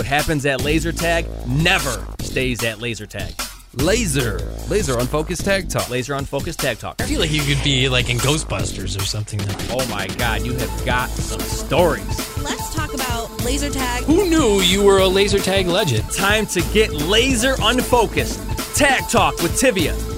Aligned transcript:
What 0.00 0.06
happens 0.06 0.46
at 0.46 0.64
laser 0.64 0.92
tag 0.92 1.26
never 1.46 2.06
stays 2.20 2.64
at 2.64 2.80
laser 2.80 3.04
tag. 3.04 3.34
Laser. 3.74 4.38
Laser 4.70 4.98
unfocused 4.98 5.44
tag 5.44 5.68
talk. 5.68 5.90
Laser 5.90 6.14
unfocused 6.14 6.58
tag 6.58 6.78
talk. 6.78 7.02
I 7.02 7.04
feel 7.04 7.20
like 7.20 7.30
you 7.30 7.42
could 7.42 7.62
be 7.62 7.86
like 7.90 8.08
in 8.08 8.16
Ghostbusters 8.16 8.98
or 8.98 9.04
something. 9.04 9.38
Oh 9.68 9.86
my 9.90 10.06
god, 10.16 10.40
you 10.40 10.54
have 10.54 10.86
got 10.86 11.10
some 11.10 11.40
stories. 11.40 12.38
Let's 12.42 12.74
talk 12.74 12.94
about 12.94 13.44
laser 13.44 13.68
tag. 13.68 14.04
Who 14.04 14.26
knew 14.26 14.62
you 14.62 14.82
were 14.82 15.00
a 15.00 15.06
laser 15.06 15.38
tag 15.38 15.66
legend? 15.66 16.10
Time 16.10 16.46
to 16.46 16.62
get 16.72 16.90
laser 16.92 17.56
unfocused. 17.60 18.40
Tag 18.74 19.06
talk 19.10 19.36
with 19.42 19.52
Tivia. 19.60 20.09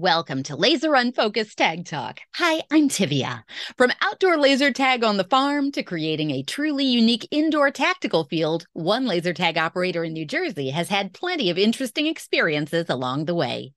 Welcome 0.00 0.42
to 0.44 0.56
Laser 0.56 0.94
Unfocused 0.94 1.58
Tag 1.58 1.84
Talk. 1.84 2.20
Hi, 2.36 2.62
I'm 2.70 2.88
Tivia. 2.88 3.42
From 3.76 3.92
outdoor 4.00 4.38
laser 4.38 4.72
tag 4.72 5.04
on 5.04 5.18
the 5.18 5.24
farm 5.24 5.70
to 5.72 5.82
creating 5.82 6.30
a 6.30 6.42
truly 6.42 6.86
unique 6.86 7.28
indoor 7.30 7.70
tactical 7.70 8.24
field, 8.24 8.64
one 8.72 9.06
laser 9.06 9.34
tag 9.34 9.58
operator 9.58 10.02
in 10.02 10.14
New 10.14 10.24
Jersey 10.24 10.70
has 10.70 10.88
had 10.88 11.12
plenty 11.12 11.50
of 11.50 11.58
interesting 11.58 12.06
experiences 12.06 12.86
along 12.88 13.26
the 13.26 13.34
way. 13.34 13.74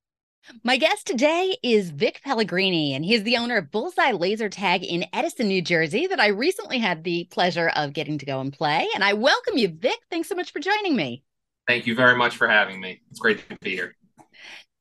My 0.64 0.78
guest 0.78 1.08
today 1.08 1.58
is 1.62 1.90
Vic 1.90 2.22
Pellegrini, 2.23 2.94
and 2.94 3.03
he's 3.03 3.23
the 3.23 3.36
owner 3.36 3.58
of 3.58 3.70
Bullseye 3.70 4.14
Laser 4.14 4.48
Tag 4.48 4.81
in 4.81 5.05
Edison, 5.12 5.50
New 5.50 5.62
Jersey, 5.62 6.08
that 6.08 6.22
I 6.22 6.28
recently 6.28 6.78
had 6.78 7.03
the 7.03 7.28
pleasure 7.31 7.67
of 7.76 7.92
getting 7.92 8.17
to 8.20 8.26
go 8.26 8.40
and 8.40 8.53
play. 8.53 8.88
And 8.95 9.03
I 9.03 9.12
welcome 9.12 9.58
you, 9.58 9.67
Vic. 9.67 10.00
Thanks 10.09 10.30
so 10.30 10.36
much 10.36 10.53
for 10.53 10.62
joining 10.62 10.95
me. 10.95 11.26
Thank 11.67 11.86
you 11.86 11.95
very 11.95 12.16
much 12.16 12.38
for 12.38 12.48
having 12.48 12.80
me. 12.80 13.02
It's 13.12 13.20
great 13.20 13.50
to 13.50 13.58
be 13.59 13.72
here. 13.72 13.98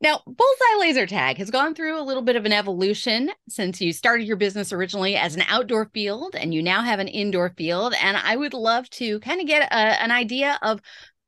Now, 0.02 0.20
Bullseye 0.26 0.80
Laser 0.80 1.06
Tag 1.06 1.38
has 1.38 1.52
gone 1.52 1.76
through 1.76 1.96
a 1.98 2.02
little 2.02 2.24
bit 2.24 2.34
of 2.34 2.44
an 2.44 2.52
evolution 2.52 3.30
since 3.48 3.80
you 3.80 3.92
started 3.92 4.26
your 4.26 4.36
business 4.36 4.72
originally 4.72 5.14
as 5.14 5.36
an 5.36 5.44
outdoor 5.46 5.90
field 5.94 6.34
and 6.34 6.52
you 6.52 6.60
now 6.60 6.82
have 6.82 6.98
an 6.98 7.06
indoor 7.06 7.54
field. 7.56 7.94
And 8.02 8.16
I 8.16 8.34
would 8.34 8.52
love 8.52 8.90
to 8.90 9.20
kind 9.20 9.40
of 9.40 9.46
get 9.46 9.62
a, 9.70 10.02
an 10.02 10.10
idea 10.10 10.58
of 10.60 10.80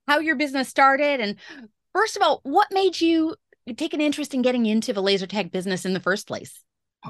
how 0.09 0.19
your 0.19 0.35
business 0.35 0.69
started. 0.69 1.21
And 1.21 1.37
first 1.93 2.17
of 2.17 2.23
all, 2.23 2.41
what 2.43 2.67
made 2.73 3.01
you 3.01 3.37
take 3.77 3.95
an 3.95 4.01
interest 4.01 4.35
in 4.35 4.43
getting 4.43 4.67
into 4.67 4.93
the 4.93 5.03
laser 5.03 5.29
tag 5.29 5.53
business 5.53 5.85
in 5.85 5.95
the 5.95 6.01
first 6.01 6.27
place? 6.27 6.65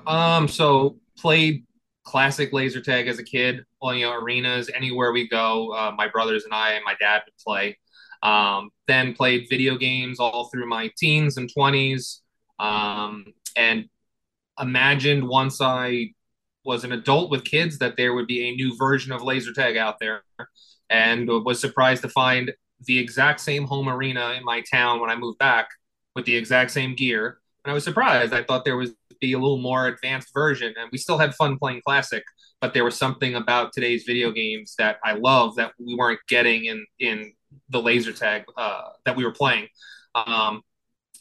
Um, 0.06 0.48
so 0.48 0.98
played 1.16 1.64
classic 2.04 2.52
laser 2.52 2.82
tag 2.82 3.08
as 3.08 3.18
a 3.18 3.24
kid, 3.24 3.64
you 3.82 4.00
know, 4.00 4.12
arenas, 4.12 4.68
anywhere 4.74 5.12
we 5.12 5.26
go. 5.26 5.72
Uh, 5.72 5.92
my 5.96 6.08
brothers 6.08 6.44
and 6.44 6.52
I 6.52 6.72
and 6.72 6.84
my 6.84 6.94
dad 7.00 7.22
would 7.24 7.36
play. 7.42 7.78
Um, 8.24 8.70
then 8.88 9.14
played 9.14 9.46
video 9.48 9.76
games 9.76 10.18
all 10.18 10.48
through 10.48 10.68
my 10.68 10.90
teens 10.96 11.36
and 11.36 11.48
20s. 11.54 12.20
Um, 12.58 13.26
and 13.56 13.88
imagined 14.58 15.28
once 15.28 15.60
I 15.60 16.12
was 16.64 16.84
an 16.84 16.92
adult 16.92 17.30
with 17.30 17.44
kids 17.44 17.78
that 17.78 17.96
there 17.96 18.14
would 18.14 18.26
be 18.26 18.48
a 18.48 18.56
new 18.56 18.76
version 18.76 19.12
of 19.12 19.22
laser 19.22 19.52
tag 19.52 19.76
out 19.76 20.00
there. 20.00 20.24
And 20.90 21.28
was 21.28 21.60
surprised 21.60 22.02
to 22.02 22.08
find 22.08 22.52
the 22.86 22.98
exact 22.98 23.40
same 23.40 23.64
home 23.64 23.88
arena 23.88 24.32
in 24.32 24.44
my 24.44 24.62
town 24.72 25.00
when 25.00 25.10
I 25.10 25.16
moved 25.16 25.38
back 25.38 25.68
with 26.14 26.24
the 26.24 26.36
exact 26.36 26.70
same 26.70 26.94
gear. 26.94 27.38
And 27.64 27.70
I 27.70 27.74
was 27.74 27.84
surprised. 27.84 28.32
I 28.32 28.42
thought 28.42 28.64
there 28.64 28.76
was 28.76 28.94
be 29.20 29.32
a 29.32 29.38
little 29.38 29.58
more 29.58 29.86
advanced 29.86 30.32
version, 30.34 30.74
and 30.78 30.88
we 30.92 30.98
still 30.98 31.18
had 31.18 31.34
fun 31.34 31.58
playing 31.58 31.80
classic. 31.86 32.22
But 32.60 32.74
there 32.74 32.84
was 32.84 32.96
something 32.96 33.34
about 33.34 33.72
today's 33.72 34.04
video 34.04 34.30
games 34.30 34.74
that 34.78 34.98
I 35.04 35.14
love 35.14 35.56
that 35.56 35.72
we 35.78 35.94
weren't 35.94 36.20
getting 36.28 36.66
in 36.66 36.84
in 36.98 37.32
the 37.68 37.80
laser 37.80 38.12
tag 38.12 38.44
uh, 38.56 38.90
that 39.04 39.16
we 39.16 39.24
were 39.24 39.32
playing. 39.32 39.68
Um, 40.14 40.62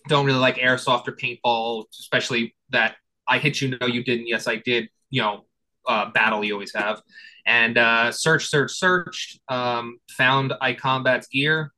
don't 0.07 0.25
really 0.25 0.39
like 0.39 0.57
airsoft 0.57 1.07
or 1.07 1.13
paintball, 1.13 1.85
especially 1.99 2.55
that 2.69 2.95
I 3.27 3.39
hit 3.39 3.61
you, 3.61 3.77
no, 3.79 3.87
you 3.87 4.03
didn't. 4.03 4.27
Yes, 4.27 4.47
I 4.47 4.57
did. 4.57 4.89
You 5.09 5.21
know, 5.21 5.45
uh, 5.87 6.11
battle 6.11 6.43
you 6.43 6.53
always 6.53 6.73
have. 6.73 7.01
And 7.45 7.77
uh, 7.77 8.11
search, 8.11 8.47
search, 8.47 8.71
searched, 8.71 9.39
um, 9.49 9.97
found 10.09 10.53
iCombat's 10.61 11.27
gear, 11.27 11.71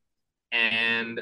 and 0.52 1.20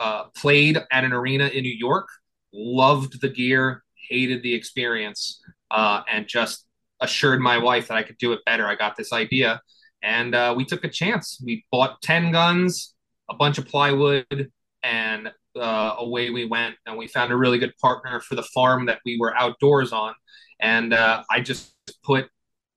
uh, 0.00 0.24
played 0.36 0.78
at 0.90 1.04
an 1.04 1.12
arena 1.12 1.46
in 1.46 1.62
New 1.62 1.76
York. 1.76 2.08
Loved 2.52 3.20
the 3.20 3.28
gear, 3.28 3.82
hated 4.08 4.42
the 4.42 4.54
experience, 4.54 5.40
uh, 5.70 6.02
and 6.10 6.26
just 6.26 6.66
assured 7.00 7.40
my 7.40 7.58
wife 7.58 7.88
that 7.88 7.96
I 7.96 8.02
could 8.02 8.18
do 8.18 8.32
it 8.32 8.40
better. 8.44 8.66
I 8.66 8.74
got 8.74 8.96
this 8.96 9.12
idea, 9.12 9.60
and 10.04 10.34
uh, 10.34 10.54
we 10.56 10.64
took 10.66 10.84
a 10.84 10.88
chance. 10.88 11.40
We 11.42 11.64
bought 11.72 12.02
10 12.02 12.30
guns, 12.30 12.94
a 13.30 13.34
bunch 13.34 13.56
of 13.56 13.66
plywood, 13.66 14.52
and 14.82 15.32
uh, 15.58 15.94
away 15.98 16.28
we 16.28 16.44
went. 16.44 16.76
And 16.86 16.98
we 16.98 17.08
found 17.08 17.32
a 17.32 17.36
really 17.36 17.58
good 17.58 17.72
partner 17.80 18.20
for 18.20 18.34
the 18.34 18.42
farm 18.42 18.86
that 18.86 19.00
we 19.06 19.16
were 19.18 19.34
outdoors 19.36 19.92
on. 19.92 20.14
And 20.60 20.92
uh, 20.92 21.24
I 21.30 21.40
just 21.40 21.74
put 22.04 22.28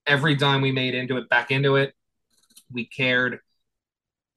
every 0.07 0.35
dime 0.35 0.61
we 0.61 0.71
made 0.71 0.95
into 0.95 1.17
it 1.17 1.27
back 1.27 1.51
into 1.51 1.75
it. 1.75 1.93
We 2.71 2.85
cared. 2.85 3.39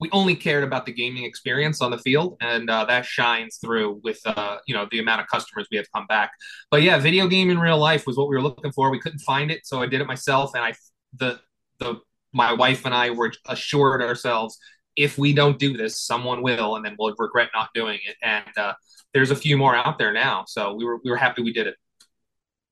We 0.01 0.09
only 0.13 0.35
cared 0.35 0.65
about 0.65 0.87
the 0.87 0.93
gaming 0.93 1.25
experience 1.25 1.83
on 1.83 1.91
the 1.91 1.99
field, 1.99 2.39
and 2.41 2.71
uh, 2.71 2.87
that 2.87 3.05
shines 3.05 3.59
through 3.63 4.01
with 4.03 4.19
uh, 4.25 4.57
you 4.67 4.75
know 4.75 4.89
the 4.91 4.99
amount 4.99 5.21
of 5.21 5.27
customers 5.27 5.69
we 5.71 5.77
have 5.77 5.87
come 5.95 6.07
back. 6.07 6.31
But 6.71 6.83
yeah, 6.83 6.99
video 6.99 7.29
game 7.29 7.51
in 7.51 7.59
real 7.59 7.77
life 7.77 8.07
was 8.07 8.17
what 8.17 8.29
we 8.29 8.35
were 8.35 8.43
looking 8.43 8.73
for. 8.73 8.91
We 8.91 8.99
couldn't 8.99 9.19
find 9.19 9.51
it, 9.51 9.67
so 9.67 9.83
I 9.83 9.87
did 9.87 10.01
it 10.01 10.07
myself, 10.07 10.53
and 10.55 10.65
I 10.65 10.73
the 11.19 11.41
the 11.81 12.01
my 12.33 12.53
wife 12.53 12.85
and 12.85 12.95
I 12.95 13.11
were 13.11 13.33
assured 13.47 14.03
ourselves 14.03 14.59
if 14.97 15.19
we 15.19 15.33
don't 15.33 15.59
do 15.59 15.77
this, 15.77 16.01
someone 16.01 16.43
will, 16.43 16.77
and 16.77 16.85
then 16.85 16.97
we'll 16.99 17.15
regret 17.19 17.51
not 17.55 17.71
doing 17.75 17.99
it. 18.07 18.17
And 18.23 18.59
uh, 18.59 18.75
there's 19.15 19.31
a 19.31 19.37
few 19.37 19.57
more 19.57 19.75
out 19.75 19.99
there 19.99 20.13
now, 20.13 20.45
so 20.47 20.75
we 20.75 20.85
were 20.85 21.01
we 21.03 21.11
were 21.11 21.17
happy 21.17 21.43
we 21.43 21.53
did 21.53 21.67
it. 21.67 21.77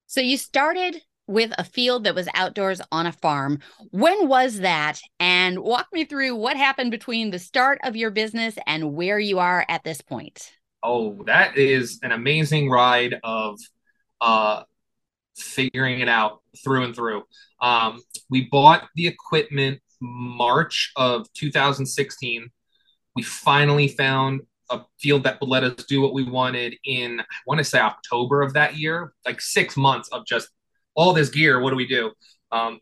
So 0.07 0.21
you 0.21 0.37
started 0.37 1.01
with 1.27 1.53
a 1.59 1.65
field 1.65 2.05
that 2.05 2.15
was 2.15 2.29
outdoors 2.35 2.81
on 2.91 3.07
a 3.07 3.13
farm. 3.13 3.61
When 3.91 4.29
was 4.29 4.61
that? 4.61 5.01
And 5.21 5.59
walk 5.59 5.87
me 5.93 6.05
through 6.05 6.35
what 6.37 6.57
happened 6.57 6.91
between 6.91 7.31
the 7.31 7.39
start 7.39 7.79
of 7.85 7.97
your 7.97 8.11
business 8.11 8.57
and 8.67 8.95
where 8.95 9.19
you 9.19 9.39
are 9.39 9.65
at 9.69 9.85
this 9.85 10.01
point. 10.01 10.51
Oh, 10.83 11.23
that 11.27 11.57
is 11.59 12.01
an 12.03 12.13
amazing 12.13 12.71
ride 12.71 13.17
of 13.23 13.59
uh, 14.21 14.63
figuring 15.39 16.01
it 16.01 16.09
out 16.09 16.41
through 16.63 16.85
and 16.85 16.95
through. 16.95 17.23
Um, 17.61 18.01
we 18.31 18.49
bought 18.51 18.89
the 18.95 19.07
equipment 19.07 19.81
March 20.01 20.93
of 20.97 21.33
2016. 21.35 22.49
We 23.17 23.23
finally 23.23 23.89
found 23.89 24.43
a 24.71 24.83
field 24.99 25.25
that 25.25 25.41
would 25.41 25.49
let 25.49 25.65
us 25.65 25.85
do 25.85 26.01
what 26.01 26.13
we 26.13 26.25
wanted 26.25 26.77
in, 26.85 27.21
I 27.21 27.25
want 27.47 27.59
to 27.59 27.65
say 27.65 27.81
October 27.81 28.43
of 28.43 28.53
that 28.55 28.77
year, 28.77 29.15
like 29.25 29.41
six 29.41 29.77
months 29.77 30.09
of 30.11 30.27
just 30.27 30.49
all 30.95 31.13
this 31.13 31.31
gear. 31.31 31.61
What 31.61 31.71
do 31.71 31.77
we 31.77 31.87
do? 31.87 32.13
Um, 32.53 32.81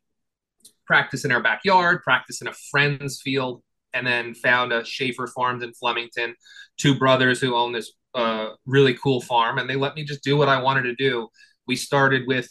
practice 0.86 1.24
in 1.24 1.32
our 1.32 1.42
backyard, 1.42 2.02
practice 2.02 2.40
in 2.40 2.48
a 2.48 2.52
friend's 2.70 3.20
field, 3.22 3.62
and 3.94 4.06
then 4.06 4.34
found 4.34 4.72
a 4.72 4.84
Schaefer 4.84 5.26
Farms 5.26 5.62
in 5.62 5.72
Flemington, 5.74 6.34
two 6.76 6.98
brothers 6.98 7.40
who 7.40 7.54
own 7.54 7.72
this 7.72 7.92
uh, 8.14 8.50
really 8.66 8.94
cool 8.94 9.20
farm, 9.20 9.58
and 9.58 9.68
they 9.68 9.76
let 9.76 9.94
me 9.94 10.04
just 10.04 10.22
do 10.22 10.36
what 10.36 10.48
I 10.48 10.60
wanted 10.60 10.82
to 10.82 10.94
do. 10.94 11.28
We 11.66 11.76
started 11.76 12.26
with 12.26 12.48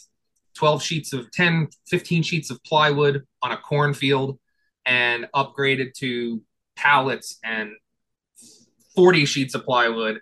12 0.56 0.82
sheets 0.82 1.12
of 1.12 1.30
10, 1.32 1.68
15 1.88 2.22
sheets 2.22 2.50
of 2.50 2.62
plywood 2.64 3.24
on 3.42 3.52
a 3.52 3.56
cornfield 3.56 4.38
and 4.84 5.26
upgraded 5.34 5.92
to 5.94 6.42
pallets 6.76 7.38
and 7.44 7.72
40 8.94 9.26
sheets 9.26 9.54
of 9.54 9.64
plywood. 9.64 10.20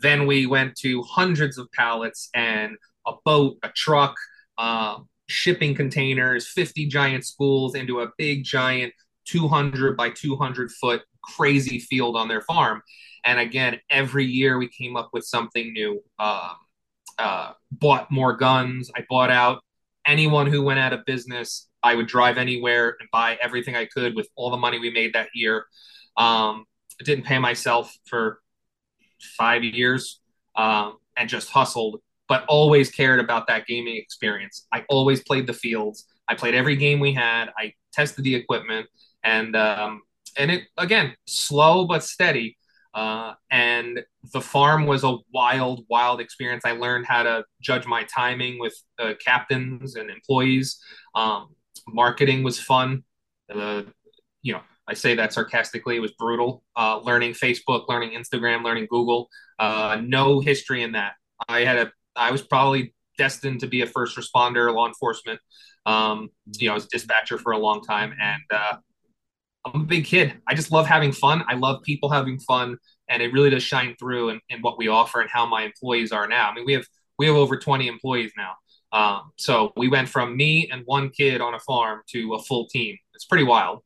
Then 0.00 0.26
we 0.26 0.46
went 0.46 0.76
to 0.78 1.02
hundreds 1.02 1.58
of 1.58 1.70
pallets 1.72 2.28
and 2.34 2.76
a 3.06 3.12
boat, 3.24 3.56
a 3.62 3.68
truck, 3.70 4.14
uh, 4.58 4.98
shipping 5.28 5.74
containers, 5.74 6.46
50 6.48 6.86
giant 6.86 7.24
spools 7.24 7.74
into 7.74 8.00
a 8.00 8.10
big 8.18 8.44
giant 8.44 8.92
200 9.26 9.96
by 9.96 10.10
200 10.10 10.70
foot 10.72 11.02
crazy 11.22 11.78
field 11.78 12.16
on 12.16 12.28
their 12.28 12.42
farm. 12.42 12.82
And 13.24 13.38
again, 13.38 13.80
every 13.88 14.24
year 14.24 14.58
we 14.58 14.68
came 14.68 14.96
up 14.96 15.10
with 15.12 15.24
something 15.24 15.72
new. 15.72 16.02
Um, 16.18 16.56
uh, 17.18 17.52
bought 17.70 18.10
more 18.10 18.36
guns. 18.36 18.90
I 18.94 19.04
bought 19.08 19.30
out 19.30 19.62
anyone 20.06 20.46
who 20.46 20.62
went 20.62 20.80
out 20.80 20.92
of 20.92 21.04
business. 21.04 21.68
I 21.82 21.94
would 21.94 22.06
drive 22.06 22.38
anywhere 22.38 22.96
and 23.00 23.08
buy 23.10 23.38
everything 23.42 23.76
I 23.76 23.86
could 23.86 24.14
with 24.14 24.28
all 24.36 24.50
the 24.50 24.56
money 24.56 24.78
we 24.78 24.90
made 24.90 25.14
that 25.14 25.28
year. 25.34 25.66
Um, 26.16 26.66
I 27.00 27.04
didn't 27.04 27.24
pay 27.24 27.38
myself 27.38 27.92
for 28.06 28.40
five 29.36 29.64
years 29.64 30.20
um, 30.56 30.98
and 31.16 31.28
just 31.28 31.50
hustled, 31.50 32.00
but 32.28 32.44
always 32.46 32.90
cared 32.90 33.20
about 33.20 33.46
that 33.48 33.66
gaming 33.66 33.96
experience. 33.96 34.66
I 34.72 34.84
always 34.88 35.22
played 35.22 35.46
the 35.46 35.52
fields. 35.52 36.06
I 36.28 36.34
played 36.34 36.54
every 36.54 36.76
game 36.76 37.00
we 37.00 37.12
had. 37.12 37.50
I 37.58 37.74
tested 37.92 38.24
the 38.24 38.34
equipment, 38.34 38.86
and 39.24 39.56
um, 39.56 40.02
and 40.38 40.50
it 40.50 40.62
again 40.78 41.14
slow 41.26 41.86
but 41.86 42.04
steady. 42.04 42.56
Uh, 42.94 43.34
and 43.50 44.00
the 44.32 44.40
farm 44.40 44.86
was 44.86 45.04
a 45.04 45.16
wild, 45.32 45.84
wild 45.88 46.20
experience. 46.20 46.64
I 46.64 46.72
learned 46.72 47.06
how 47.06 47.22
to 47.22 47.44
judge 47.60 47.86
my 47.86 48.04
timing 48.04 48.58
with 48.58 48.74
uh, 48.98 49.14
captains 49.24 49.96
and 49.96 50.10
employees. 50.10 50.78
Um, 51.14 51.54
marketing 51.88 52.42
was 52.42 52.60
fun. 52.60 53.04
Uh, 53.52 53.82
you 54.42 54.52
know, 54.52 54.60
I 54.86 54.94
say 54.94 55.14
that 55.14 55.32
sarcastically. 55.32 55.96
It 55.96 56.00
was 56.00 56.12
brutal. 56.12 56.64
Uh, 56.76 56.98
learning 56.98 57.32
Facebook, 57.32 57.88
learning 57.88 58.10
Instagram, 58.10 58.64
learning 58.64 58.88
Google. 58.90 59.28
Uh, 59.58 59.98
no 60.02 60.40
history 60.40 60.82
in 60.82 60.92
that. 60.92 61.14
I 61.48 61.60
had 61.60 61.78
a. 61.78 61.92
I 62.14 62.30
was 62.30 62.42
probably 62.42 62.94
destined 63.16 63.60
to 63.60 63.66
be 63.66 63.82
a 63.82 63.86
first 63.86 64.16
responder, 64.18 64.72
law 64.74 64.86
enforcement. 64.86 65.40
Um, 65.86 66.28
you 66.58 66.66
know, 66.66 66.72
I 66.72 66.74
was 66.74 66.86
dispatcher 66.86 67.38
for 67.38 67.52
a 67.52 67.58
long 67.58 67.82
time, 67.82 68.14
and 68.20 68.42
uh, 68.52 68.76
I'm 69.64 69.82
a 69.82 69.84
big 69.84 70.04
kid. 70.04 70.34
I 70.48 70.54
just 70.54 70.72
love 70.72 70.86
having 70.86 71.12
fun. 71.12 71.44
I 71.46 71.54
love 71.54 71.82
people 71.82 72.10
having 72.10 72.38
fun, 72.40 72.78
and 73.08 73.22
it 73.22 73.32
really 73.32 73.50
does 73.50 73.62
shine 73.62 73.94
through 73.98 74.30
in, 74.30 74.40
in 74.48 74.60
what 74.60 74.78
we 74.78 74.88
offer 74.88 75.20
and 75.20 75.30
how 75.30 75.46
my 75.46 75.62
employees 75.62 76.12
are 76.12 76.26
now. 76.26 76.50
I 76.50 76.54
mean, 76.54 76.64
we 76.66 76.72
have 76.74 76.86
we 77.18 77.26
have 77.26 77.36
over 77.36 77.56
20 77.56 77.86
employees 77.86 78.32
now. 78.36 78.54
Um, 78.92 79.32
so 79.38 79.72
we 79.76 79.88
went 79.88 80.08
from 80.08 80.36
me 80.36 80.68
and 80.70 80.82
one 80.84 81.10
kid 81.10 81.40
on 81.40 81.54
a 81.54 81.58
farm 81.60 82.02
to 82.10 82.34
a 82.34 82.42
full 82.42 82.66
team. 82.68 82.96
It's 83.14 83.24
pretty 83.24 83.44
wild. 83.44 83.82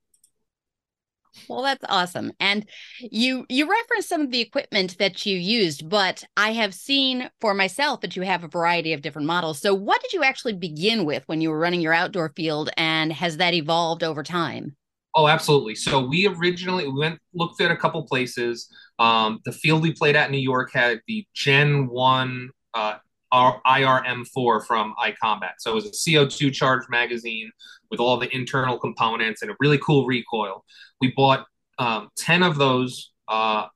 Well, 1.49 1.63
that's 1.63 1.85
awesome. 1.89 2.33
And 2.41 2.67
you 2.99 3.45
you 3.49 3.71
referenced 3.71 4.09
some 4.09 4.23
of 4.23 4.31
the 4.31 4.41
equipment 4.41 4.97
that 4.99 5.27
you 5.27 5.39
used, 5.39 5.89
but 5.89 6.25
I 6.37 6.53
have 6.53 6.75
seen 6.75 7.31
for 7.41 7.53
myself 7.55 8.01
that 8.01 8.17
you 8.17 8.23
have 8.23 8.43
a 8.43 8.49
variety 8.49 8.93
of 8.95 9.03
different 9.03 9.27
models. 9.27 9.61
So 9.61 9.75
what 9.75 10.01
did 10.03 10.13
you 10.13 10.25
actually 10.25 10.55
begin 10.55 11.05
with 11.05 11.23
when 11.27 11.41
you 11.41 11.51
were 11.51 11.59
running 11.59 11.81
your 11.83 11.93
outdoor 11.93 12.31
field 12.35 12.71
and 12.77 13.13
has 13.13 13.37
that 13.37 13.55
evolved 13.55 14.03
over 14.03 14.23
time? 14.23 14.77
Oh, 15.17 15.29
absolutely. 15.29 15.75
So 15.75 16.01
we 16.07 16.27
originally 16.27 16.87
we 16.87 16.99
went 17.01 17.19
looked 17.35 17.61
at 17.63 17.71
a 17.71 17.77
couple 17.77 18.03
places. 18.07 18.69
Um, 18.99 19.41
the 19.47 19.53
field 19.53 19.83
we 19.83 19.93
played 19.93 20.15
at 20.15 20.27
in 20.27 20.33
New 20.33 20.39
York 20.39 20.73
had 20.73 21.01
the 21.09 21.27
Gen 21.35 21.89
One 21.89 22.51
uh, 22.75 22.97
IRM4 23.33 24.67
from 24.67 24.95
iCombat. 25.03 25.55
So 25.59 25.73
it 25.73 25.75
was 25.75 25.87
a 25.87 25.93
CO2 25.93 26.51
charged 26.51 26.91
magazine 26.91 27.51
with 27.91 27.99
all 28.01 28.19
the 28.19 28.35
internal 28.35 28.79
components 28.79 29.41
and 29.43 29.51
a 29.51 29.55
really 29.59 29.79
cool 29.79 30.07
recoil. 30.07 30.65
We 31.01 31.13
bought 31.17 31.47
um, 31.79 32.11
10 32.19 32.43
of 32.43 32.59
those 32.59 33.13
uh, 33.29 33.69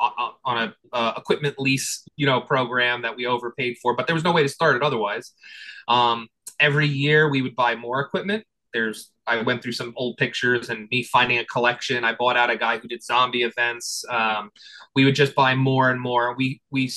on 0.00 0.58
a 0.58 0.74
uh, 0.92 1.12
equipment 1.16 1.56
lease, 1.58 2.04
you 2.16 2.26
know, 2.26 2.40
program 2.40 3.02
that 3.02 3.16
we 3.16 3.26
overpaid 3.26 3.76
for, 3.82 3.94
but 3.94 4.06
there 4.06 4.14
was 4.14 4.24
no 4.24 4.32
way 4.32 4.42
to 4.42 4.48
start 4.48 4.76
it 4.76 4.82
otherwise. 4.82 5.32
Um, 5.88 6.28
every 6.58 6.86
year 6.86 7.30
we 7.30 7.42
would 7.42 7.54
buy 7.54 7.76
more 7.76 8.00
equipment. 8.00 8.44
There's 8.72 9.12
I 9.26 9.42
went 9.42 9.62
through 9.62 9.72
some 9.72 9.92
old 9.96 10.16
pictures 10.16 10.70
and 10.70 10.88
me 10.90 11.02
finding 11.02 11.38
a 11.38 11.44
collection. 11.44 12.04
I 12.04 12.14
bought 12.14 12.36
out 12.36 12.50
a 12.50 12.56
guy 12.56 12.78
who 12.78 12.88
did 12.88 13.02
zombie 13.02 13.42
events. 13.42 14.04
Um, 14.08 14.50
we 14.94 15.04
would 15.04 15.14
just 15.14 15.34
buy 15.34 15.54
more 15.54 15.90
and 15.90 16.00
more. 16.00 16.34
We 16.36 16.60
we 16.70 16.90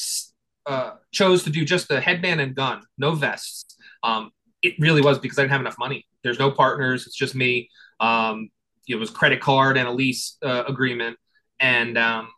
uh, 0.66 0.92
chose 1.12 1.44
to 1.44 1.50
do 1.50 1.66
just 1.66 1.88
the 1.88 2.02
headband 2.02 2.42
and 2.42 2.56
gun, 2.56 2.82
no 2.98 3.14
vests. 3.16 3.76
Um, 4.04 4.32
it 4.62 4.76
really 4.80 5.02
was 5.02 5.20
because 5.20 5.38
I 5.38 5.44
didn't 5.44 5.52
have 5.52 5.62
enough 5.62 5.78
money. 5.78 6.06
There's 6.24 6.40
no 6.40 6.52
partners. 6.52 7.06
It's 7.06 7.16
just 7.16 7.36
me. 7.36 7.70
Um, 8.00 8.50
it 8.88 8.96
was 8.96 9.10
credit 9.10 9.42
card 9.42 9.78
and 9.78 9.88
a 9.88 9.92
lease 9.92 10.38
uh, 10.44 10.64
agreement, 10.68 11.18
and 11.60 11.98
um, 11.98 12.30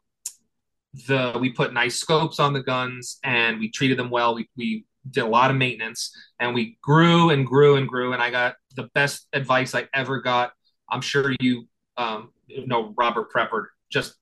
the 1.07 1.37
we 1.39 1.51
put 1.51 1.73
nice 1.73 1.95
scopes 1.95 2.39
on 2.39 2.53
the 2.53 2.63
guns 2.63 3.19
and 3.23 3.59
we 3.59 3.69
treated 3.69 3.97
them 3.97 4.09
well. 4.09 4.35
We 4.35 4.49
we 4.55 4.85
did 5.09 5.23
a 5.23 5.27
lot 5.27 5.51
of 5.51 5.57
maintenance 5.57 6.11
and 6.39 6.53
we 6.53 6.77
grew 6.81 7.29
and 7.29 7.45
grew 7.45 7.75
and 7.75 7.87
grew. 7.87 8.13
And 8.13 8.21
I 8.21 8.29
got 8.29 8.55
the 8.75 8.89
best 8.93 9.27
advice 9.33 9.75
I 9.75 9.87
ever 9.93 10.21
got. 10.21 10.51
I'm 10.89 11.01
sure 11.01 11.33
you 11.39 11.67
um, 11.97 12.31
know 12.65 12.93
Robert 12.97 13.31
Prepper, 13.31 13.67
just 13.91 14.15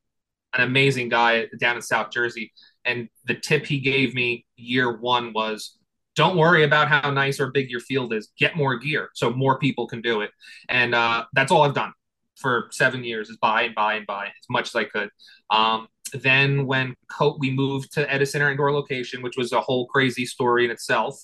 an 0.54 0.64
amazing 0.64 1.10
guy 1.10 1.48
down 1.60 1.76
in 1.76 1.82
South 1.82 2.12
Jersey. 2.12 2.54
And 2.86 3.10
the 3.26 3.36
tip 3.36 3.66
he 3.66 3.80
gave 3.80 4.14
me 4.14 4.46
year 4.56 4.98
one 4.98 5.34
was 5.34 5.78
don't 6.16 6.38
worry 6.38 6.64
about 6.64 6.90
how 6.90 7.10
nice 7.10 7.40
or 7.40 7.50
big 7.52 7.72
your 7.72 7.80
field 7.80 8.14
is. 8.14 8.30
Get 8.38 8.56
more 8.56 8.78
gear 8.78 9.10
so 9.14 9.32
more 9.32 9.58
people 9.58 9.88
can 9.88 10.02
do 10.02 10.22
it. 10.22 10.30
And 10.70 10.94
uh, 10.94 11.26
that's 11.34 11.52
all 11.52 11.64
I've 11.64 11.74
done 11.74 11.92
for 12.36 12.68
seven 12.72 13.04
years 13.04 13.30
is 13.30 13.38
buy 13.38 13.64
and 13.64 13.76
buy 13.76 13.96
and 13.96 14.06
buy 14.06 14.26
as 14.26 14.50
much 14.50 14.68
as 14.68 14.76
I 14.76 14.84
could. 14.84 15.10
Um, 15.50 15.88
then 16.14 16.66
when 16.66 16.96
we 17.40 17.52
moved 17.52 17.94
to 17.94 18.12
Edison, 18.12 18.42
our 18.42 18.52
indoor 18.52 18.72
location, 18.72 19.22
which 19.22 19.38
was 19.38 19.52
a 19.52 19.62
whole 19.62 19.88
crazy 19.88 20.26
story 20.26 20.66
in 20.66 20.72
itself, 20.72 21.20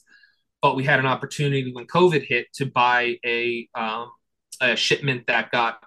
but 0.61 0.75
we 0.75 0.83
had 0.83 0.99
an 0.99 1.05
opportunity 1.05 1.71
when 1.71 1.85
COVID 1.85 2.25
hit 2.25 2.47
to 2.53 2.65
buy 2.65 3.17
a, 3.25 3.67
um, 3.75 4.11
a 4.61 4.75
shipment 4.75 5.27
that 5.27 5.51
got 5.51 5.79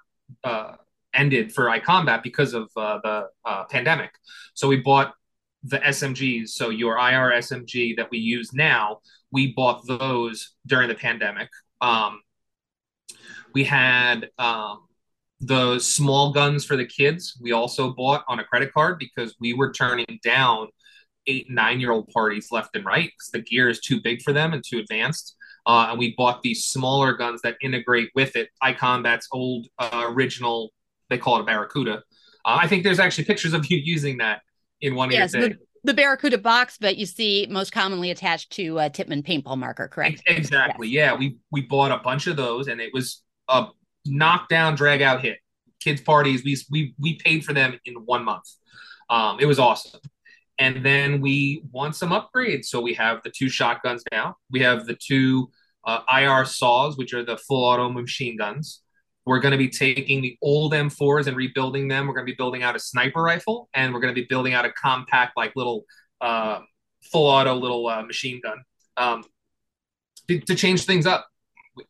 uh, 0.45 0.77
ended 1.15 1.53
for 1.53 1.67
iCombat 1.67 2.23
because 2.23 2.55
of 2.55 2.71
uh, 2.77 2.99
the 3.03 3.29
uh, 3.45 3.65
pandemic. 3.65 4.11
So 4.55 4.69
we 4.69 4.77
bought 4.77 5.15
the 5.63 5.79
SMGs. 5.79 6.51
So 6.51 6.71
your 6.71 6.97
IR 6.97 7.33
SMG 7.39 7.97
that 7.97 8.11
we 8.11 8.19
use 8.19 8.53
now, 8.53 9.01
we 9.31 9.53
bought 9.53 9.87
those 9.87 10.55
during 10.67 10.89
the 10.89 10.95
pandemic. 10.95 11.49
Um, 11.81 12.21
we 13.55 13.65
had 13.65 14.31
um, 14.39 14.87
the 15.43 15.79
small 15.81 16.33
guns 16.33 16.65
for 16.65 16.77
the 16.77 16.87
kids. 16.87 17.37
We 17.41 17.53
also 17.53 17.93
bought 17.93 18.25
on 18.29 18.39
a 18.39 18.45
credit 18.45 18.73
card 18.73 18.99
because 18.99 19.35
we 19.41 19.55
were 19.55 19.73
turning 19.73 20.21
down 20.23 20.69
eight, 21.27 21.51
nine 21.51 21.81
year 21.81 21.91
old 21.91 22.09
parties 22.09 22.49
left 22.51 22.75
and 22.77 22.85
right 22.85 23.11
because 23.11 23.31
the 23.33 23.41
gear 23.41 23.69
is 23.69 23.81
too 23.81 24.01
big 24.01 24.23
for 24.23 24.33
them 24.33 24.53
and 24.53 24.63
too 24.65 24.79
advanced. 24.79 25.37
Uh, 25.67 25.89
and 25.91 25.99
we 25.99 26.15
bought 26.17 26.43
these 26.43 26.65
smaller 26.65 27.13
guns 27.13 27.43
that 27.43 27.57
integrate 27.63 28.11
with 28.15 28.37
it. 28.37 28.49
iCombat's 28.63 29.29
old 29.33 29.67
uh, 29.79 30.07
original, 30.09 30.73
they 31.11 31.19
call 31.19 31.37
it 31.37 31.43
a 31.43 31.45
Barracuda. 31.45 32.03
Uh, 32.45 32.59
I 32.61 32.67
think 32.67 32.83
there's 32.83 32.99
actually 32.99 33.25
pictures 33.25 33.53
of 33.53 33.67
you 33.67 33.79
using 33.83 34.19
that 34.19 34.43
in 34.81 34.95
one 34.95 35.11
yes, 35.11 35.35
of 35.35 35.41
your 35.41 35.49
things. 35.51 35.61
The, 35.85 35.93
the 35.93 35.95
Barracuda 35.95 36.39
box, 36.39 36.79
but 36.81 36.97
you 36.97 37.07
see 37.07 37.47
most 37.51 37.73
commonly 37.73 38.11
attached 38.11 38.53
to 38.53 38.79
a 38.79 38.91
Tippmann 38.91 39.23
paintball 39.23 39.59
marker, 39.59 39.89
correct? 39.89 40.23
Exactly. 40.27 40.89
Yes. 40.89 41.13
Yeah, 41.13 41.19
we 41.19 41.37
we 41.51 41.63
bought 41.63 41.91
a 41.91 41.99
bunch 41.99 42.29
of 42.29 42.37
those, 42.37 42.69
and 42.69 42.81
it 42.81 42.91
was 42.93 43.23
a 43.49 43.67
knockdown, 44.07 44.75
drag 44.75 45.03
out 45.03 45.21
hit. 45.21 45.39
Kids 45.81 46.01
parties, 46.01 46.45
we 46.45 46.57
we 46.71 46.95
we 46.99 47.19
paid 47.19 47.45
for 47.45 47.53
them 47.53 47.79
in 47.85 47.95
one 47.95 48.25
month. 48.25 48.49
Um, 49.11 49.39
it 49.41 49.47
was 49.47 49.59
awesome. 49.59 50.01
And 50.59 50.85
then 50.85 51.21
we 51.21 51.65
want 51.73 51.97
some 51.97 52.11
upgrades. 52.11 52.67
So 52.67 52.81
we 52.81 52.95
have 52.95 53.23
the 53.25 53.31
two 53.31 53.49
shotguns 53.49 54.05
now. 54.13 54.37
We 54.51 54.61
have 54.61 54.87
the 54.87 54.95
two 54.95 55.51
uh, 55.85 56.01
IR 56.13 56.45
saws, 56.45 56.97
which 56.97 57.13
are 57.15 57.25
the 57.25 57.37
full 57.37 57.65
auto 57.65 57.89
machine 57.89 58.37
guns. 58.37 58.83
We're 59.25 59.41
going 59.41 59.53
to 59.53 59.59
be 59.59 59.69
taking 59.69 60.21
the 60.21 60.37
old 60.43 60.73
M4s 60.73 61.27
and 61.27 61.37
rebuilding 61.37 61.89
them. 61.89 62.07
We're 62.07 62.15
going 62.15 62.27
to 62.27 62.33
be 62.33 62.37
building 62.37 62.63
out 62.63 62.75
a 62.75 62.81
sniper 62.81 63.23
rifle, 63.23 63.69
and 63.75 63.93
we're 63.93 64.01
going 64.01 64.15
to 64.15 64.21
be 64.21 64.27
building 64.29 64.53
out 64.53 64.65
a 64.65 64.73
compact, 64.73 65.37
like 65.37 65.53
little 65.55 65.85
uh, 66.21 66.61
full 67.11 67.29
auto 67.29 67.55
little 67.55 67.89
uh, 67.89 68.03
machine 68.03 68.41
gun 68.43 68.63
um, 68.97 69.25
to, 70.29 70.41
to, 70.41 70.55
change 70.55 70.85
things 70.85 71.07
up. 71.07 71.27